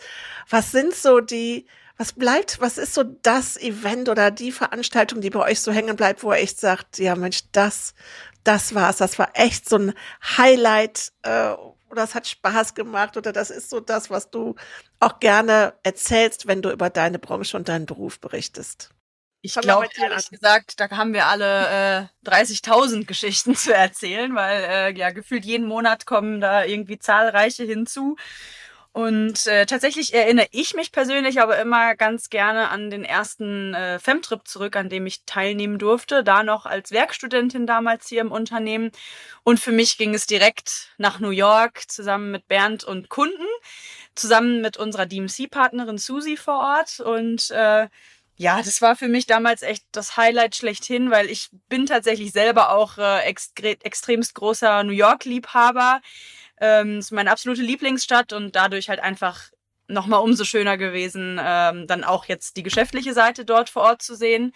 [0.49, 1.67] was sind so die,
[1.97, 5.97] was bleibt, was ist so das Event oder die Veranstaltung, die bei euch so hängen
[5.97, 7.95] bleibt, wo ihr echt sagt, ja Mensch, das,
[8.43, 9.95] das war's, das war echt so ein
[10.37, 11.55] Highlight, äh,
[11.95, 14.57] oder es hat Spaß gemacht oder das ist so das, was du
[14.99, 18.91] auch gerne erzählst, wenn du über deine Branche und deinen Beruf berichtest.
[19.43, 20.31] Ich glaube, ehrlich an.
[20.31, 25.67] gesagt, da haben wir alle äh, 30.000 Geschichten zu erzählen, weil äh, ja gefühlt jeden
[25.69, 28.17] Monat kommen da irgendwie zahlreiche hinzu.
[28.95, 33.99] Und äh, tatsächlich erinnere ich mich persönlich aber immer ganz gerne an den ersten äh,
[33.99, 38.93] Femtrip zurück, an dem ich teilnehmen durfte, da noch als Werkstudentin damals hier im Unternehmen.
[39.43, 43.49] Und für mich ging es direkt nach New York zusammen mit Bernd und Kunden,
[44.15, 47.01] zusammen mit unserer DMC-Partnerin Susi vor Ort.
[47.01, 47.89] Und äh,
[48.37, 52.71] ja, das war für mich damals echt das Highlight schlechthin, weil ich bin tatsächlich selber
[52.71, 56.01] auch äh, extre extremst großer New York-Liebhaber.
[56.61, 59.51] Ähm, ist meine absolute Lieblingsstadt und dadurch halt einfach
[59.89, 64.15] nochmal umso schöner gewesen, ähm, dann auch jetzt die geschäftliche Seite dort vor Ort zu
[64.15, 64.53] sehen.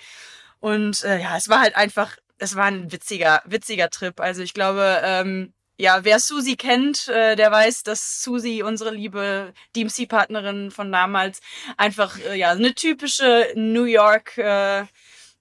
[0.61, 4.21] Und äh, ja, es war halt einfach, es war ein witziger, witziger Trip.
[4.21, 9.53] Also ich glaube, ähm, ja, wer Susi kennt, äh, der weiß, dass Susi, unsere liebe
[9.77, 11.41] DMC-Partnerin von damals,
[11.77, 14.87] einfach äh, ja eine typische New York äh,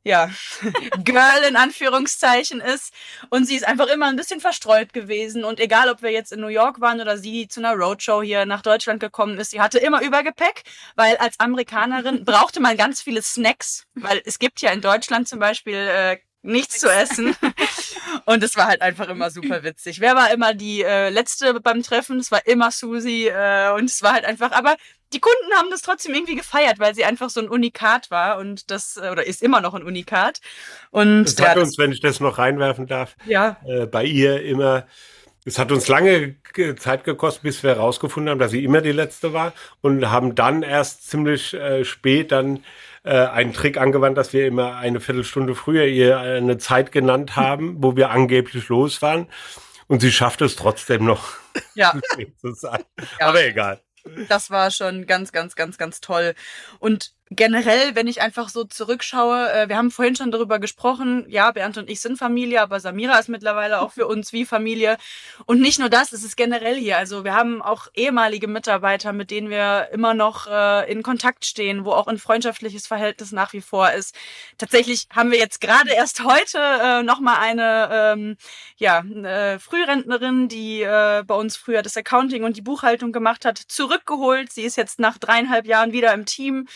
[0.07, 0.29] ja,
[1.03, 2.93] Girl in Anführungszeichen ist.
[3.29, 5.43] Und sie ist einfach immer ein bisschen verstreut gewesen.
[5.43, 8.45] Und egal, ob wir jetzt in New York waren oder sie zu einer Roadshow hier
[8.45, 10.63] nach Deutschland gekommen ist, sie hatte immer Übergepäck,
[10.95, 15.39] weil als Amerikanerin brauchte man ganz viele Snacks, weil es gibt ja in Deutschland zum
[15.39, 17.35] Beispiel äh, nichts zu essen.
[18.25, 19.99] Und es war halt einfach immer super witzig.
[19.99, 22.19] Wer war immer die äh, letzte beim Treffen?
[22.19, 24.75] Es war immer Susi äh, und es war halt einfach, aber
[25.13, 28.69] die Kunden haben das trotzdem irgendwie gefeiert, weil sie einfach so ein Unikat war und
[28.71, 30.39] das, äh, oder ist immer noch ein Unikat.
[30.91, 33.57] Und das hat ja, uns, wenn ich das noch reinwerfen darf, ja.
[33.65, 34.85] äh, bei ihr immer,
[35.45, 36.35] es hat uns lange
[36.77, 40.61] Zeit gekostet, bis wir herausgefunden haben, dass sie immer die letzte war und haben dann
[40.61, 42.63] erst ziemlich äh, spät dann
[43.07, 47.75] äh, einen Trick angewandt, dass wir immer eine Viertelstunde früher ihr eine Zeit genannt haben,
[47.83, 49.27] wo wir angeblich los waren.
[49.87, 51.29] Und sie schafft es trotzdem noch,
[51.73, 51.93] ja.
[52.41, 52.83] zu sein.
[53.19, 53.27] Ja.
[53.27, 53.81] Aber egal.
[54.27, 56.35] Das war schon ganz, ganz, ganz, ganz toll.
[56.79, 61.51] Und generell, wenn ich einfach so zurückschaue, äh, wir haben vorhin schon darüber gesprochen, ja,
[61.51, 64.97] Bernd und ich sind Familie, aber Samira ist mittlerweile auch für uns wie Familie.
[65.45, 66.97] Und nicht nur das, es ist generell hier.
[66.97, 71.85] Also wir haben auch ehemalige Mitarbeiter, mit denen wir immer noch äh, in Kontakt stehen,
[71.85, 74.15] wo auch ein freundschaftliches Verhältnis nach wie vor ist.
[74.57, 78.37] Tatsächlich haben wir jetzt gerade erst heute äh, nochmal eine ähm,
[78.77, 83.57] ja, äh, Frührentnerin, die äh, bei uns früher das Accounting und die Buchhaltung gemacht hat,
[83.57, 84.51] zurückgeholt.
[84.53, 86.67] Sie ist jetzt nach dreieinhalb Jahren wieder im Team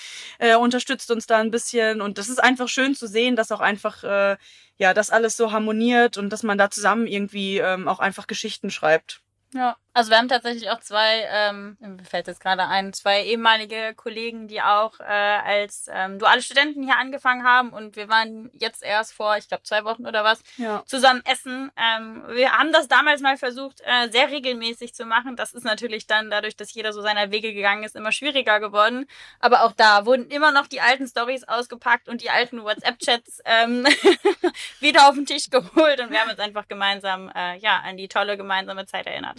[0.42, 2.02] äh, unterstützt uns da ein bisschen.
[2.02, 4.38] Und das ist einfach schön zu sehen, dass auch einfach, äh,
[4.78, 8.72] ja, das alles so harmoniert und dass man da zusammen irgendwie ähm, auch einfach Geschichten
[8.72, 9.22] schreibt.
[9.54, 13.94] Ja, also wir haben tatsächlich auch zwei, ähm, mir fällt jetzt gerade ein, zwei ehemalige
[13.96, 18.84] Kollegen, die auch äh, als ähm, duale Studenten hier angefangen haben und wir waren jetzt
[18.84, 20.84] erst vor, ich glaube, zwei Wochen oder was, ja.
[20.86, 21.72] zusammen essen.
[21.76, 25.36] Ähm, wir haben das damals mal versucht, äh, sehr regelmäßig zu machen.
[25.36, 29.08] Das ist natürlich dann dadurch, dass jeder so seiner Wege gegangen ist, immer schwieriger geworden.
[29.40, 33.86] Aber auch da wurden immer noch die alten Stories ausgepackt und die alten WhatsApp-Chats ähm,
[34.80, 38.08] wieder auf den Tisch geholt und wir haben uns einfach gemeinsam äh, ja an die
[38.08, 39.38] tolle gemeinsame Zeit erinnert.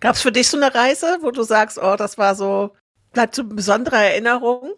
[0.00, 2.74] Gab es für dich so eine Reise, wo du sagst, oh, das war so,
[3.12, 4.74] bleibt so eine besondere Erinnerung?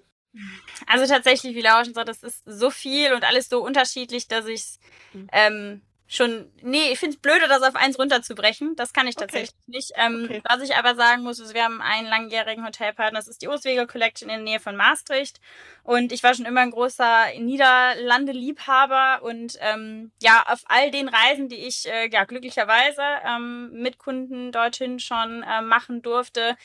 [0.87, 4.47] Also tatsächlich, wie Laura schon sagt, das ist so viel und alles so unterschiedlich, dass
[4.47, 4.79] ich
[5.13, 5.29] mhm.
[5.33, 8.75] ähm, schon, nee, ich finde es blöde, das auf eins runterzubrechen.
[8.75, 9.71] Das kann ich tatsächlich okay.
[9.77, 9.93] nicht.
[9.95, 10.43] Ähm, okay.
[10.45, 13.87] Was ich aber sagen muss, ist, wir haben einen langjährigen Hotelpartner, das ist die Oswego
[13.87, 15.41] Collection in der Nähe von Maastricht.
[15.85, 21.49] Und ich war schon immer ein großer Niederlande-Liebhaber und ähm, ja, auf all den Reisen,
[21.49, 26.57] die ich äh, ja glücklicherweise ähm, mit Kunden dorthin schon äh, machen durfte,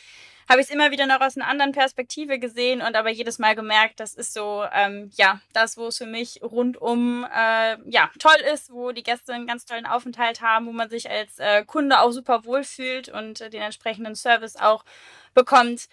[0.47, 3.55] habe ich es immer wieder noch aus einer anderen Perspektive gesehen und aber jedes Mal
[3.55, 8.37] gemerkt, das ist so, ähm, ja, das, wo es für mich rundum, äh, ja, toll
[8.53, 11.99] ist, wo die Gäste einen ganz tollen Aufenthalt haben, wo man sich als äh, Kunde
[11.99, 14.85] auch super wohl fühlt und äh, den entsprechenden Service auch
[15.33, 15.87] bekommt.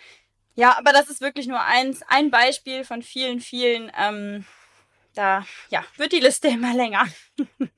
[0.54, 4.44] Ja, aber das ist wirklich nur eins, ein Beispiel von vielen, vielen, ähm,
[5.14, 7.06] da ja, wird die Liste immer länger.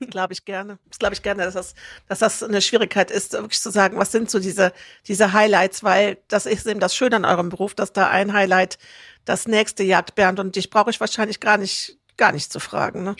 [0.09, 0.79] glaube ich gerne.
[0.87, 1.75] Das glaube ich gerne, dass das,
[2.07, 4.73] dass das eine Schwierigkeit ist, wirklich zu sagen, was sind so diese,
[5.07, 8.77] diese Highlights, weil das ist eben das Schöne an eurem Beruf, dass da ein Highlight
[9.25, 10.39] das nächste jagt, Bernd?
[10.39, 13.03] Und dich brauche ich wahrscheinlich gar nicht, gar nicht zu fragen.
[13.03, 13.15] Ne?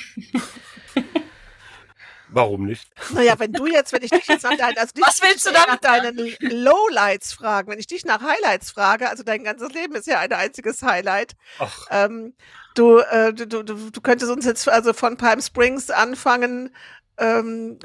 [2.30, 2.90] Warum nicht?
[3.12, 5.68] Naja, wenn du jetzt, wenn ich dich jetzt nach deinen, also Was willst du dann?
[5.68, 10.08] nach deinen Lowlights fragen, wenn ich dich nach Highlights frage, also dein ganzes Leben ist
[10.08, 11.36] ja ein einziges Highlight.
[11.60, 12.34] Ach, Ähm,
[12.76, 16.76] du, äh, du, du, du könntest uns jetzt also von Palm Springs anfangen.
[17.18, 17.80] Ähm,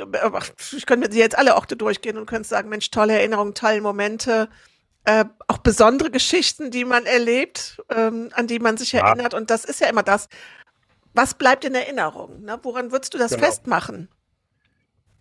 [0.73, 3.81] ich könnte mit dir jetzt alle Orte durchgehen und könnte sagen, Mensch, tolle Erinnerungen, tolle
[3.81, 4.49] Momente,
[5.05, 9.07] äh, auch besondere Geschichten, die man erlebt, ähm, an die man sich Ja.
[9.07, 9.35] erinnert.
[9.35, 10.29] Und das ist ja immer das.
[11.15, 12.43] Was bleibt in Erinnerung?
[12.43, 12.59] Ne?
[12.63, 13.45] Woran würdest du das Genau.
[13.47, 14.09] festmachen?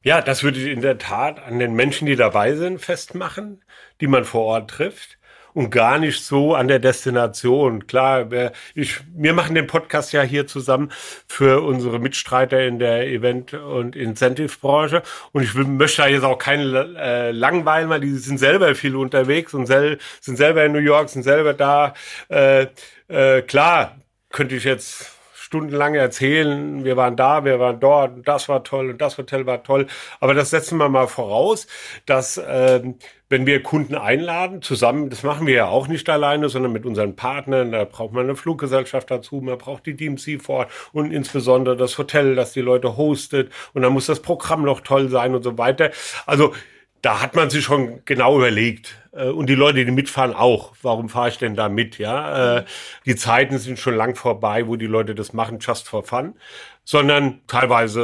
[0.01, 3.63] Ja, das würde ich in der Tat an den Menschen, die dabei sind, festmachen,
[4.01, 5.18] die man vor Ort trifft
[5.59, 7.85] und gar nicht so an der Destination.
[7.85, 8.29] Klar,
[8.75, 10.89] ich, wir machen den Podcast ja hier zusammen
[11.27, 15.03] für unsere Mitstreiter in der Event- und Incentive-Branche
[15.33, 19.53] und ich möchte da jetzt auch keinen äh, langweilen, weil die sind selber viel unterwegs
[19.53, 21.93] und sel sind selber in New York, sind selber da.
[22.29, 22.67] Äh,
[23.09, 23.97] äh, klar,
[24.29, 25.18] könnte ich jetzt
[25.49, 29.63] stundenlang erzählen, wir waren da, wir waren dort, das war toll und das Hotel war
[29.63, 29.87] toll.
[30.19, 31.65] Aber das setzen wir mal voraus,
[32.05, 36.71] dass ähm, wenn wir Kunden einladen, zusammen, das machen wir ja auch nicht alleine, sondern
[36.71, 41.11] mit unseren Partnern, da braucht man eine Fluggesellschaft dazu, man braucht die DMC vor und
[41.11, 45.33] insbesondere das Hotel, das die Leute hostet und dann muss das Programm noch toll sein
[45.33, 45.89] und so weiter.
[46.27, 46.53] Also
[47.01, 48.95] da hat man sich schon genau überlegt.
[49.13, 50.73] Äh, Und die Leute, die mitfahren, auch.
[50.81, 51.97] Warum fahre ich denn da mit?
[51.97, 52.65] Ja, äh,
[53.05, 56.35] die Zeiten sind schon lang vorbei, wo die Leute das machen, just for fun.
[56.83, 58.01] Sondern teilweise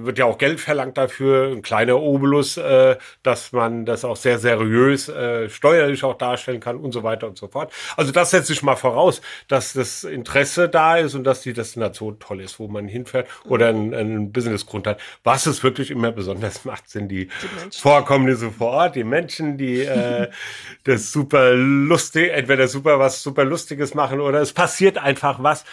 [0.00, 4.16] äh, wird ja auch Geld verlangt dafür, ein kleiner Obolus, äh, dass man das auch
[4.16, 7.72] sehr seriös äh, steuerlich auch darstellen kann und so weiter und so fort.
[7.96, 12.18] Also das setze ich mal voraus, dass das Interesse da ist und dass die Destination
[12.18, 15.00] toll ist, wo man hinfährt oder einen, einen Businessgrund hat.
[15.22, 17.28] Was es wirklich immer besonders macht, sind die,
[17.60, 17.80] Menschen.
[17.80, 20.28] Vorkommnisse vor Ort, die Menschen, die äh,
[20.84, 25.64] das super lustig, entweder super was super Lustiges machen oder es passiert einfach was.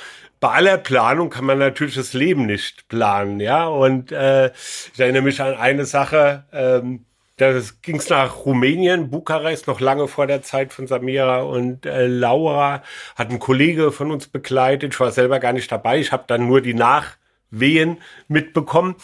[0.43, 3.65] Bei aller Planung kann man natürlich das Leben nicht planen, ja.
[3.65, 4.47] Und äh,
[4.93, 6.43] ich erinnere mich an eine Sache.
[6.51, 7.05] Ähm,
[7.37, 12.07] da ging es nach Rumänien, Bukarest, noch lange vor der Zeit von Samira und äh,
[12.07, 12.83] Laura.
[13.15, 14.95] Hat ein Kollege von uns begleitet.
[14.95, 15.97] Ich war selber gar nicht dabei.
[16.01, 18.95] Ich habe dann nur die Nachwehen mitbekommen.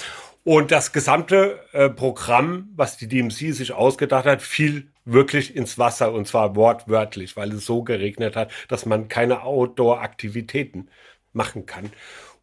[0.44, 6.12] Und das gesamte äh, Programm, was die DMC sich ausgedacht hat, fiel wirklich ins Wasser
[6.12, 10.90] und zwar wortwörtlich, weil es so geregnet hat, dass man keine Outdoor-Aktivitäten
[11.34, 11.92] machen kann.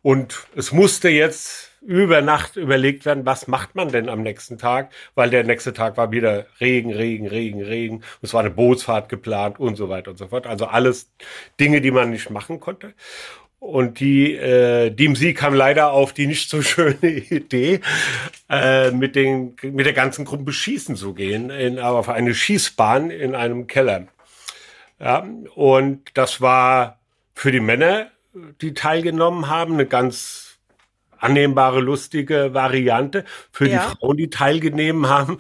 [0.03, 4.93] Und es musste jetzt über Nacht überlegt werden, was macht man denn am nächsten Tag,
[5.15, 8.03] weil der nächste Tag war wieder Regen, Regen, Regen, Regen.
[8.23, 10.47] Es war eine Bootsfahrt geplant und so weiter und so fort.
[10.47, 11.11] Also alles
[11.61, 12.95] Dinge, die man nicht machen konnte.
[13.59, 17.81] Und die äh, DMC kam leider auf die nicht so schöne Idee,
[18.51, 23.11] äh, mit, den, mit der ganzen Gruppe schießen zu gehen, in, aber auf eine Schießbahn
[23.11, 24.07] in einem Keller.
[25.01, 27.01] Ja, und das war
[27.35, 28.11] für die Männer,
[28.61, 30.59] die teilgenommen haben, eine ganz
[31.19, 33.25] annehmbare, lustige Variante.
[33.51, 33.79] Für Ja.
[33.79, 35.39] die Frauen, die teilgenommen haben,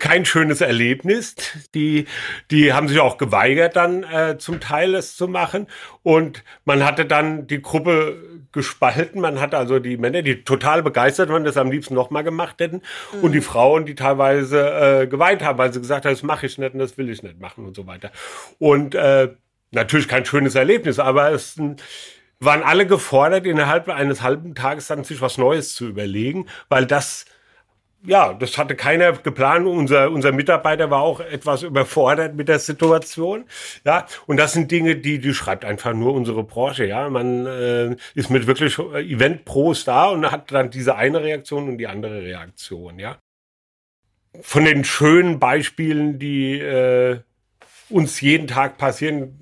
[0.00, 1.36] kein schönes Erlebnis.
[1.74, 2.06] Die,
[2.50, 5.68] die haben sich auch geweigert, dann äh, zum Teil es zu machen.
[6.02, 8.16] Und man hatte dann die Gruppe
[8.50, 9.20] gespalten.
[9.20, 12.82] Man hatte also die Männer, die total begeistert waren, das am liebsten nochmal gemacht hätten.
[13.22, 16.58] Und die Frauen, die teilweise äh, geweint haben, weil sie gesagt haben, das mache ich
[16.58, 18.10] nicht und das will ich nicht machen und so weiter.
[18.58, 19.28] Und äh,
[19.70, 21.76] natürlich kein schönes Erlebnis, aber es ein,
[22.44, 27.24] waren alle gefordert, innerhalb eines halben Tages dann sich was Neues zu überlegen, weil das,
[28.04, 29.66] ja, das hatte keiner geplant.
[29.66, 33.44] Unser, unser Mitarbeiter war auch etwas überfordert mit der Situation.
[33.84, 36.86] Ja, und das sind Dinge, die, die schreibt einfach nur unsere Branche.
[36.86, 41.68] Ja, man äh, ist mit wirklich äh, Event-Pros da und hat dann diese eine Reaktion
[41.68, 42.98] und die andere Reaktion.
[42.98, 43.18] Ja,
[44.40, 47.20] von den schönen Beispielen, die äh,
[47.90, 49.41] uns jeden Tag passieren,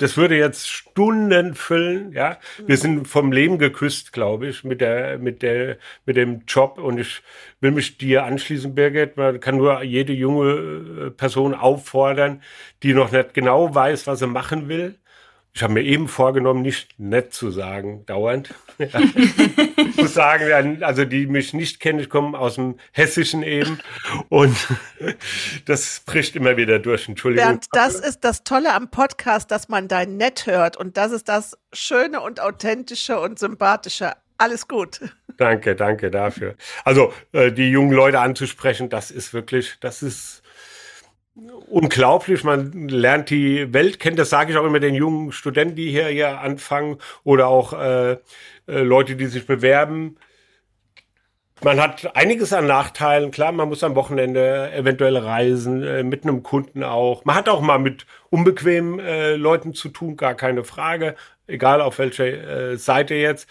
[0.00, 2.38] das würde jetzt Stunden füllen, ja.
[2.66, 6.78] Wir sind vom Leben geküsst, glaube ich, mit der, mit der, mit dem Job.
[6.78, 7.22] Und ich
[7.60, 9.18] will mich dir anschließen, Birgit.
[9.18, 10.52] Man kann nur jede junge
[11.06, 12.42] äh, Person auffordern,
[12.82, 14.94] die noch nicht genau weiß, was sie machen will.
[15.52, 18.54] Ich habe mir eben vorgenommen, nicht nett zu sagen, dauernd.
[18.78, 23.80] Ich muss sagen, also die mich nicht kennen, ich komme aus dem Hessischen eben
[24.28, 24.56] und
[25.66, 27.08] das bricht immer wieder durch.
[27.08, 27.48] Entschuldigung.
[27.48, 30.76] Bernd, das ist das Tolle am Podcast, dass man dein Nett hört.
[30.76, 34.12] Und das ist das Schöne und Authentische und Sympathische.
[34.38, 35.00] Alles gut.
[35.36, 36.54] Danke, danke dafür.
[36.84, 40.42] Also äh, die jungen Leute anzusprechen, das ist wirklich, das ist
[41.68, 42.44] unglaublich.
[42.44, 44.16] Man lernt die Welt kennen.
[44.16, 48.12] Das sage ich auch immer den jungen Studenten, die hier, hier anfangen oder auch äh,
[48.12, 48.18] äh,
[48.66, 50.16] Leute, die sich bewerben.
[51.62, 53.30] man hat einiges an Nachteilen.
[53.30, 57.24] Klar, man muss am Wochenende eventuell reisen, äh, mit einem Kunden auch.
[57.24, 61.16] Man hat auch mal mit unbequemen äh, Leuten zu tun, gar keine Frage.
[61.46, 63.48] Egal auf welcher äh, Seite jetzt.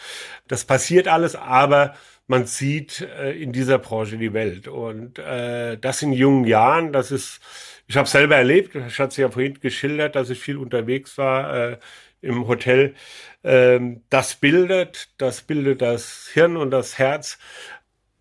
[0.48, 1.96] Das passiert alles, aber
[2.30, 4.68] man sieht äh, in dieser Branche die Welt.
[4.68, 7.42] Und äh, das in jungen Jahren, das ist,
[7.88, 11.72] ich habe selber erlebt, ich hatte es ja vorhin geschildert, dass ich viel unterwegs war
[11.72, 11.78] äh,
[12.22, 12.96] im Hotel.
[13.44, 17.38] Ähm, das bildet, das bildet das Hirn und das Herz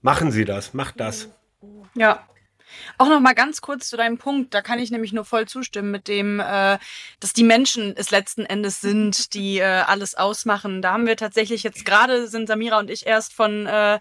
[0.00, 1.28] Machen Sie das, macht das.
[1.94, 2.26] Ja,
[2.98, 5.90] auch noch mal ganz kurz zu deinem Punkt, da kann ich nämlich nur voll zustimmen
[5.90, 6.78] mit dem, äh,
[7.20, 10.82] dass die Menschen es letzten Endes sind, die äh, alles ausmachen.
[10.82, 13.98] Da haben wir tatsächlich jetzt gerade sind Samira und ich erst von äh,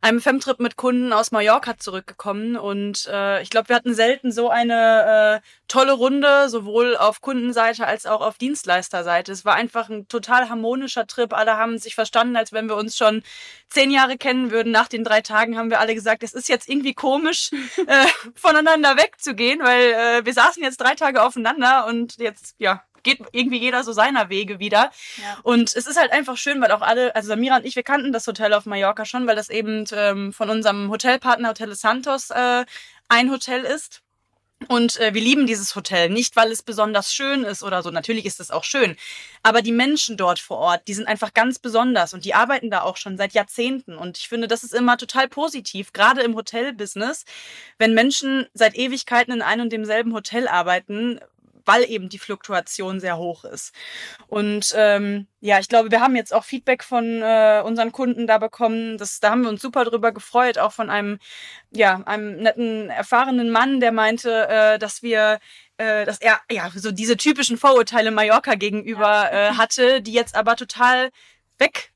[0.00, 4.48] einem Femtrip mit Kunden aus Mallorca zurückgekommen und äh, ich glaube, wir hatten selten so
[4.48, 9.32] eine äh, tolle Runde, sowohl auf Kundenseite als auch auf Dienstleisterseite.
[9.32, 11.32] Es war einfach ein total harmonischer Trip.
[11.32, 13.22] Alle haben sich verstanden, als wenn wir uns schon
[13.68, 14.72] zehn Jahre kennen würden.
[14.72, 17.50] Nach den drei Tagen haben wir alle gesagt, es ist jetzt irgendwie komisch.
[17.86, 23.20] Äh, voneinander wegzugehen, weil äh, wir saßen jetzt drei Tage aufeinander und jetzt, ja, geht
[23.32, 24.90] irgendwie jeder so seiner Wege wieder.
[25.16, 25.38] Ja.
[25.42, 28.12] Und es ist halt einfach schön, weil auch alle, also Samira und ich, wir kannten
[28.12, 32.64] das Hotel auf Mallorca schon, weil das eben ähm, von unserem Hotelpartner Hotel Santos äh,
[33.08, 34.02] ein Hotel ist.
[34.68, 36.10] Und äh, wir lieben dieses Hotel.
[36.10, 37.90] Nicht, weil es besonders schön ist oder so.
[37.90, 38.96] Natürlich ist es auch schön.
[39.42, 42.82] Aber die Menschen dort vor Ort, die sind einfach ganz besonders und die arbeiten da
[42.82, 43.96] auch schon seit Jahrzehnten.
[43.96, 47.24] Und ich finde, das ist immer total positiv, gerade im Hotelbusiness,
[47.78, 51.20] wenn Menschen seit Ewigkeiten in einem und demselben Hotel arbeiten,
[51.70, 53.72] weil eben die Fluktuation sehr hoch ist.
[54.26, 58.38] Und ähm, ja, ich glaube, wir haben jetzt auch Feedback von äh, unseren Kunden da
[58.38, 58.98] bekommen.
[58.98, 61.20] Das, da haben wir uns super drüber gefreut, auch von einem,
[61.70, 65.38] ja, einem netten, erfahrenen Mann, der meinte, äh, dass wir
[65.76, 70.56] äh, dass er ja so diese typischen Vorurteile Mallorca gegenüber äh, hatte, die jetzt aber
[70.56, 71.10] total
[71.58, 71.92] weg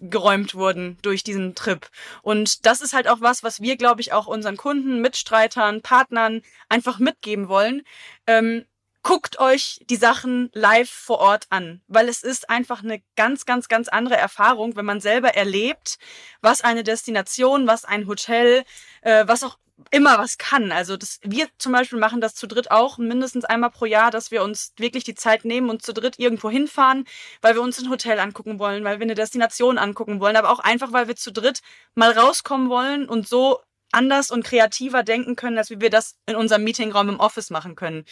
[0.00, 1.88] geräumt wurden durch diesen Trip.
[2.22, 6.42] Und das ist halt auch was, was wir, glaube ich, auch unseren Kunden, Mitstreitern, Partnern
[6.68, 7.82] einfach mitgeben wollen.
[8.26, 8.64] Ähm,
[9.02, 13.68] guckt euch die Sachen live vor Ort an, weil es ist einfach eine ganz, ganz,
[13.68, 15.98] ganz andere Erfahrung, wenn man selber erlebt,
[16.42, 18.64] was eine Destination, was ein Hotel,
[19.02, 19.58] äh, was auch
[19.90, 20.72] immer was kann.
[20.72, 24.30] Also das, wir zum Beispiel machen das zu dritt auch mindestens einmal pro Jahr, dass
[24.30, 27.06] wir uns wirklich die Zeit nehmen und zu dritt irgendwo hinfahren,
[27.40, 30.60] weil wir uns ein Hotel angucken wollen, weil wir eine Destination angucken wollen, aber auch
[30.60, 31.60] einfach, weil wir zu dritt
[31.94, 33.60] mal rauskommen wollen und so
[33.92, 37.74] anders und kreativer denken können, als wie wir das in unserem Meetingraum im Office machen
[37.74, 38.04] können.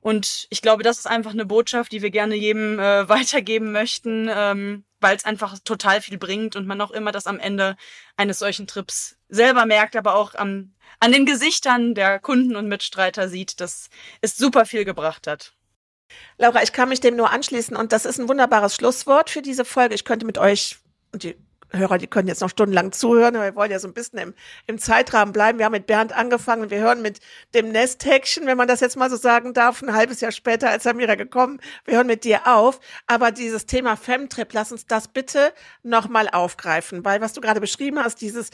[0.00, 4.28] Und ich glaube, das ist einfach eine Botschaft, die wir gerne jedem äh, weitergeben möchten,
[4.30, 7.76] ähm, weil es einfach total viel bringt und man auch immer das am Ende
[8.16, 13.28] eines solchen Trips selber merkt, aber auch am, an den Gesichtern der Kunden und Mitstreiter
[13.28, 15.54] sieht, dass es super viel gebracht hat.
[16.38, 19.64] Laura, ich kann mich dem nur anschließen und das ist ein wunderbares Schlusswort für diese
[19.64, 19.94] Folge.
[19.94, 20.78] Ich könnte mit euch
[21.12, 21.36] und die
[21.76, 24.34] Hörer, die können jetzt noch stundenlang zuhören, aber wir wollen ja so ein bisschen im,
[24.66, 25.58] im Zeitrahmen bleiben.
[25.58, 27.20] Wir haben mit Bernd angefangen wir hören mit
[27.54, 30.84] dem Nesthäkchen, wenn man das jetzt mal so sagen darf, ein halbes Jahr später als
[30.84, 31.60] Samira gekommen.
[31.84, 32.80] Wir hören mit dir auf.
[33.06, 35.52] Aber dieses Thema Femtrip, lass uns das bitte
[35.82, 38.50] nochmal aufgreifen, weil was du gerade beschrieben hast, dieses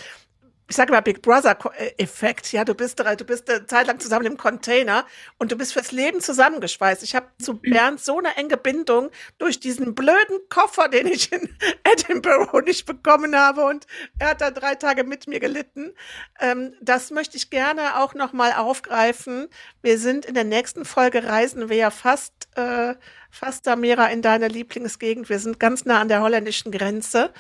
[0.71, 1.59] ich sage mal Big Brother
[1.99, 5.05] Effekt, ja, du bist du bist eine Zeit lang zusammen im Container
[5.37, 7.03] und du bist fürs Leben zusammengeschweißt.
[7.03, 11.49] Ich habe zu Bernd so eine enge Bindung durch diesen blöden Koffer, den ich in
[11.83, 13.89] Edinburgh nicht bekommen habe und
[14.21, 15.93] er hat da drei Tage mit mir gelitten.
[16.39, 19.49] Ähm, das möchte ich gerne auch noch mal aufgreifen.
[19.83, 22.95] Wir sind in der nächsten Folge reisen wir ja fast äh,
[23.31, 25.29] fast Samira in deine Lieblingsgegend.
[25.29, 27.33] Wir sind ganz nah an der holländischen Grenze.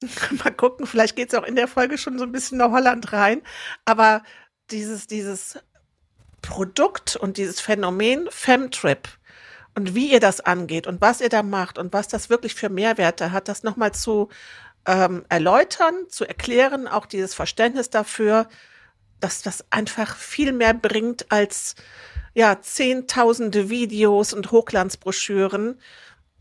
[0.44, 3.12] Mal gucken, vielleicht geht es auch in der Folge schon so ein bisschen nach Holland
[3.12, 3.42] rein.
[3.84, 4.22] Aber
[4.70, 5.58] dieses, dieses
[6.42, 9.08] Produkt und dieses Phänomen Femtrip
[9.74, 12.68] und wie ihr das angeht und was ihr da macht und was das wirklich für
[12.68, 14.28] Mehrwerte hat, das nochmal zu
[14.86, 18.48] ähm, erläutern, zu erklären, auch dieses Verständnis dafür,
[19.20, 21.74] dass das einfach viel mehr bringt als
[22.34, 25.78] ja, zehntausende Videos und Hochglanzbroschüren.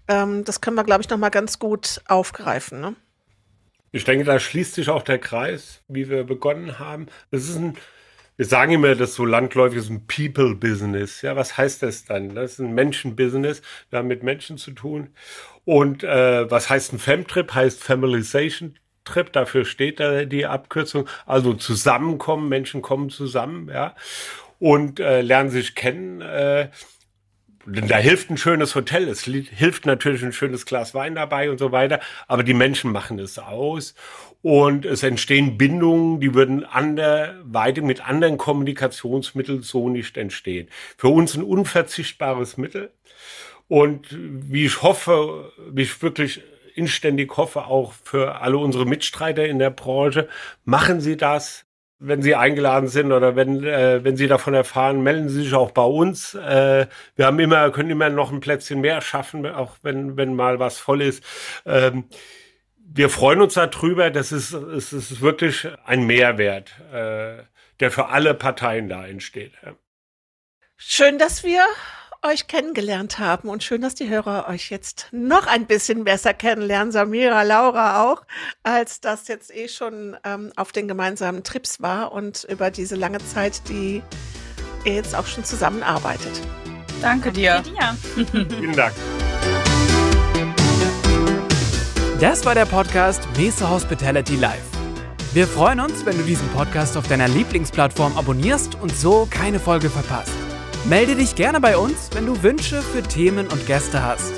[0.07, 2.81] Ähm, das können wir, glaube ich, noch mal ganz gut aufgreifen.
[2.81, 2.95] Ne?
[3.91, 7.07] Ich denke, da schließt sich auch der Kreis, wie wir begonnen haben.
[7.29, 7.77] Das ist ein,
[8.35, 11.21] wir sagen immer, das so landläufig ist ein People-Business.
[11.21, 12.33] Ja, was heißt das dann?
[12.33, 13.61] Das ist ein Menschen-Business.
[13.91, 15.11] Wir haben mit Menschen zu tun.
[15.63, 17.53] Und äh, was heißt ein Femtrip?
[17.53, 21.07] Heißt Familization Trip, dafür steht da die Abkürzung.
[21.25, 23.95] Also zusammenkommen, Menschen kommen zusammen, ja
[24.59, 26.21] und äh, lernen sich kennen.
[26.21, 26.69] Äh,
[27.65, 31.71] da hilft ein schönes Hotel, es hilft natürlich ein schönes Glas Wein dabei und so
[31.71, 33.95] weiter, aber die Menschen machen es aus
[34.41, 40.67] und es entstehen Bindungen, die würden anderweitig mit anderen Kommunikationsmitteln so nicht entstehen.
[40.97, 42.91] Für uns ein unverzichtbares Mittel
[43.69, 46.41] und wie ich hoffe, wie ich wirklich
[46.75, 50.27] inständig hoffe, auch für alle unsere Mitstreiter in der Branche,
[50.65, 51.62] machen Sie das,
[52.05, 55.71] wenn Sie eingeladen sind oder wenn, äh, wenn Sie davon erfahren, melden Sie sich auch
[55.71, 56.35] bei uns.
[56.35, 60.59] Äh, wir haben immer, können immer noch ein Plätzchen mehr schaffen, auch wenn, wenn mal
[60.59, 61.23] was voll ist.
[61.65, 62.05] Ähm,
[62.77, 64.09] wir freuen uns darüber.
[64.09, 67.43] Das ist, es ist wirklich ein Mehrwert, äh,
[67.79, 69.53] der für alle Parteien da entsteht.
[70.75, 71.63] Schön, dass wir
[72.23, 76.91] euch kennengelernt haben und schön, dass die Hörer euch jetzt noch ein bisschen besser kennenlernen,
[76.91, 78.23] Samira, Laura auch,
[78.63, 83.19] als das jetzt eh schon ähm, auf den gemeinsamen Trips war und über diese lange
[83.19, 84.01] Zeit, die
[84.85, 86.41] ihr jetzt auch schon zusammenarbeitet.
[87.01, 87.61] Danke dir.
[87.61, 87.97] dir.
[88.31, 88.93] Vielen Dank.
[92.19, 94.63] Das war der Podcast Mesa Hospitality Live.
[95.33, 99.89] Wir freuen uns, wenn du diesen Podcast auf deiner Lieblingsplattform abonnierst und so keine Folge
[99.89, 100.42] verpasst.
[100.85, 104.33] Melde dich gerne bei uns, wenn du Wünsche für Themen und Gäste hast.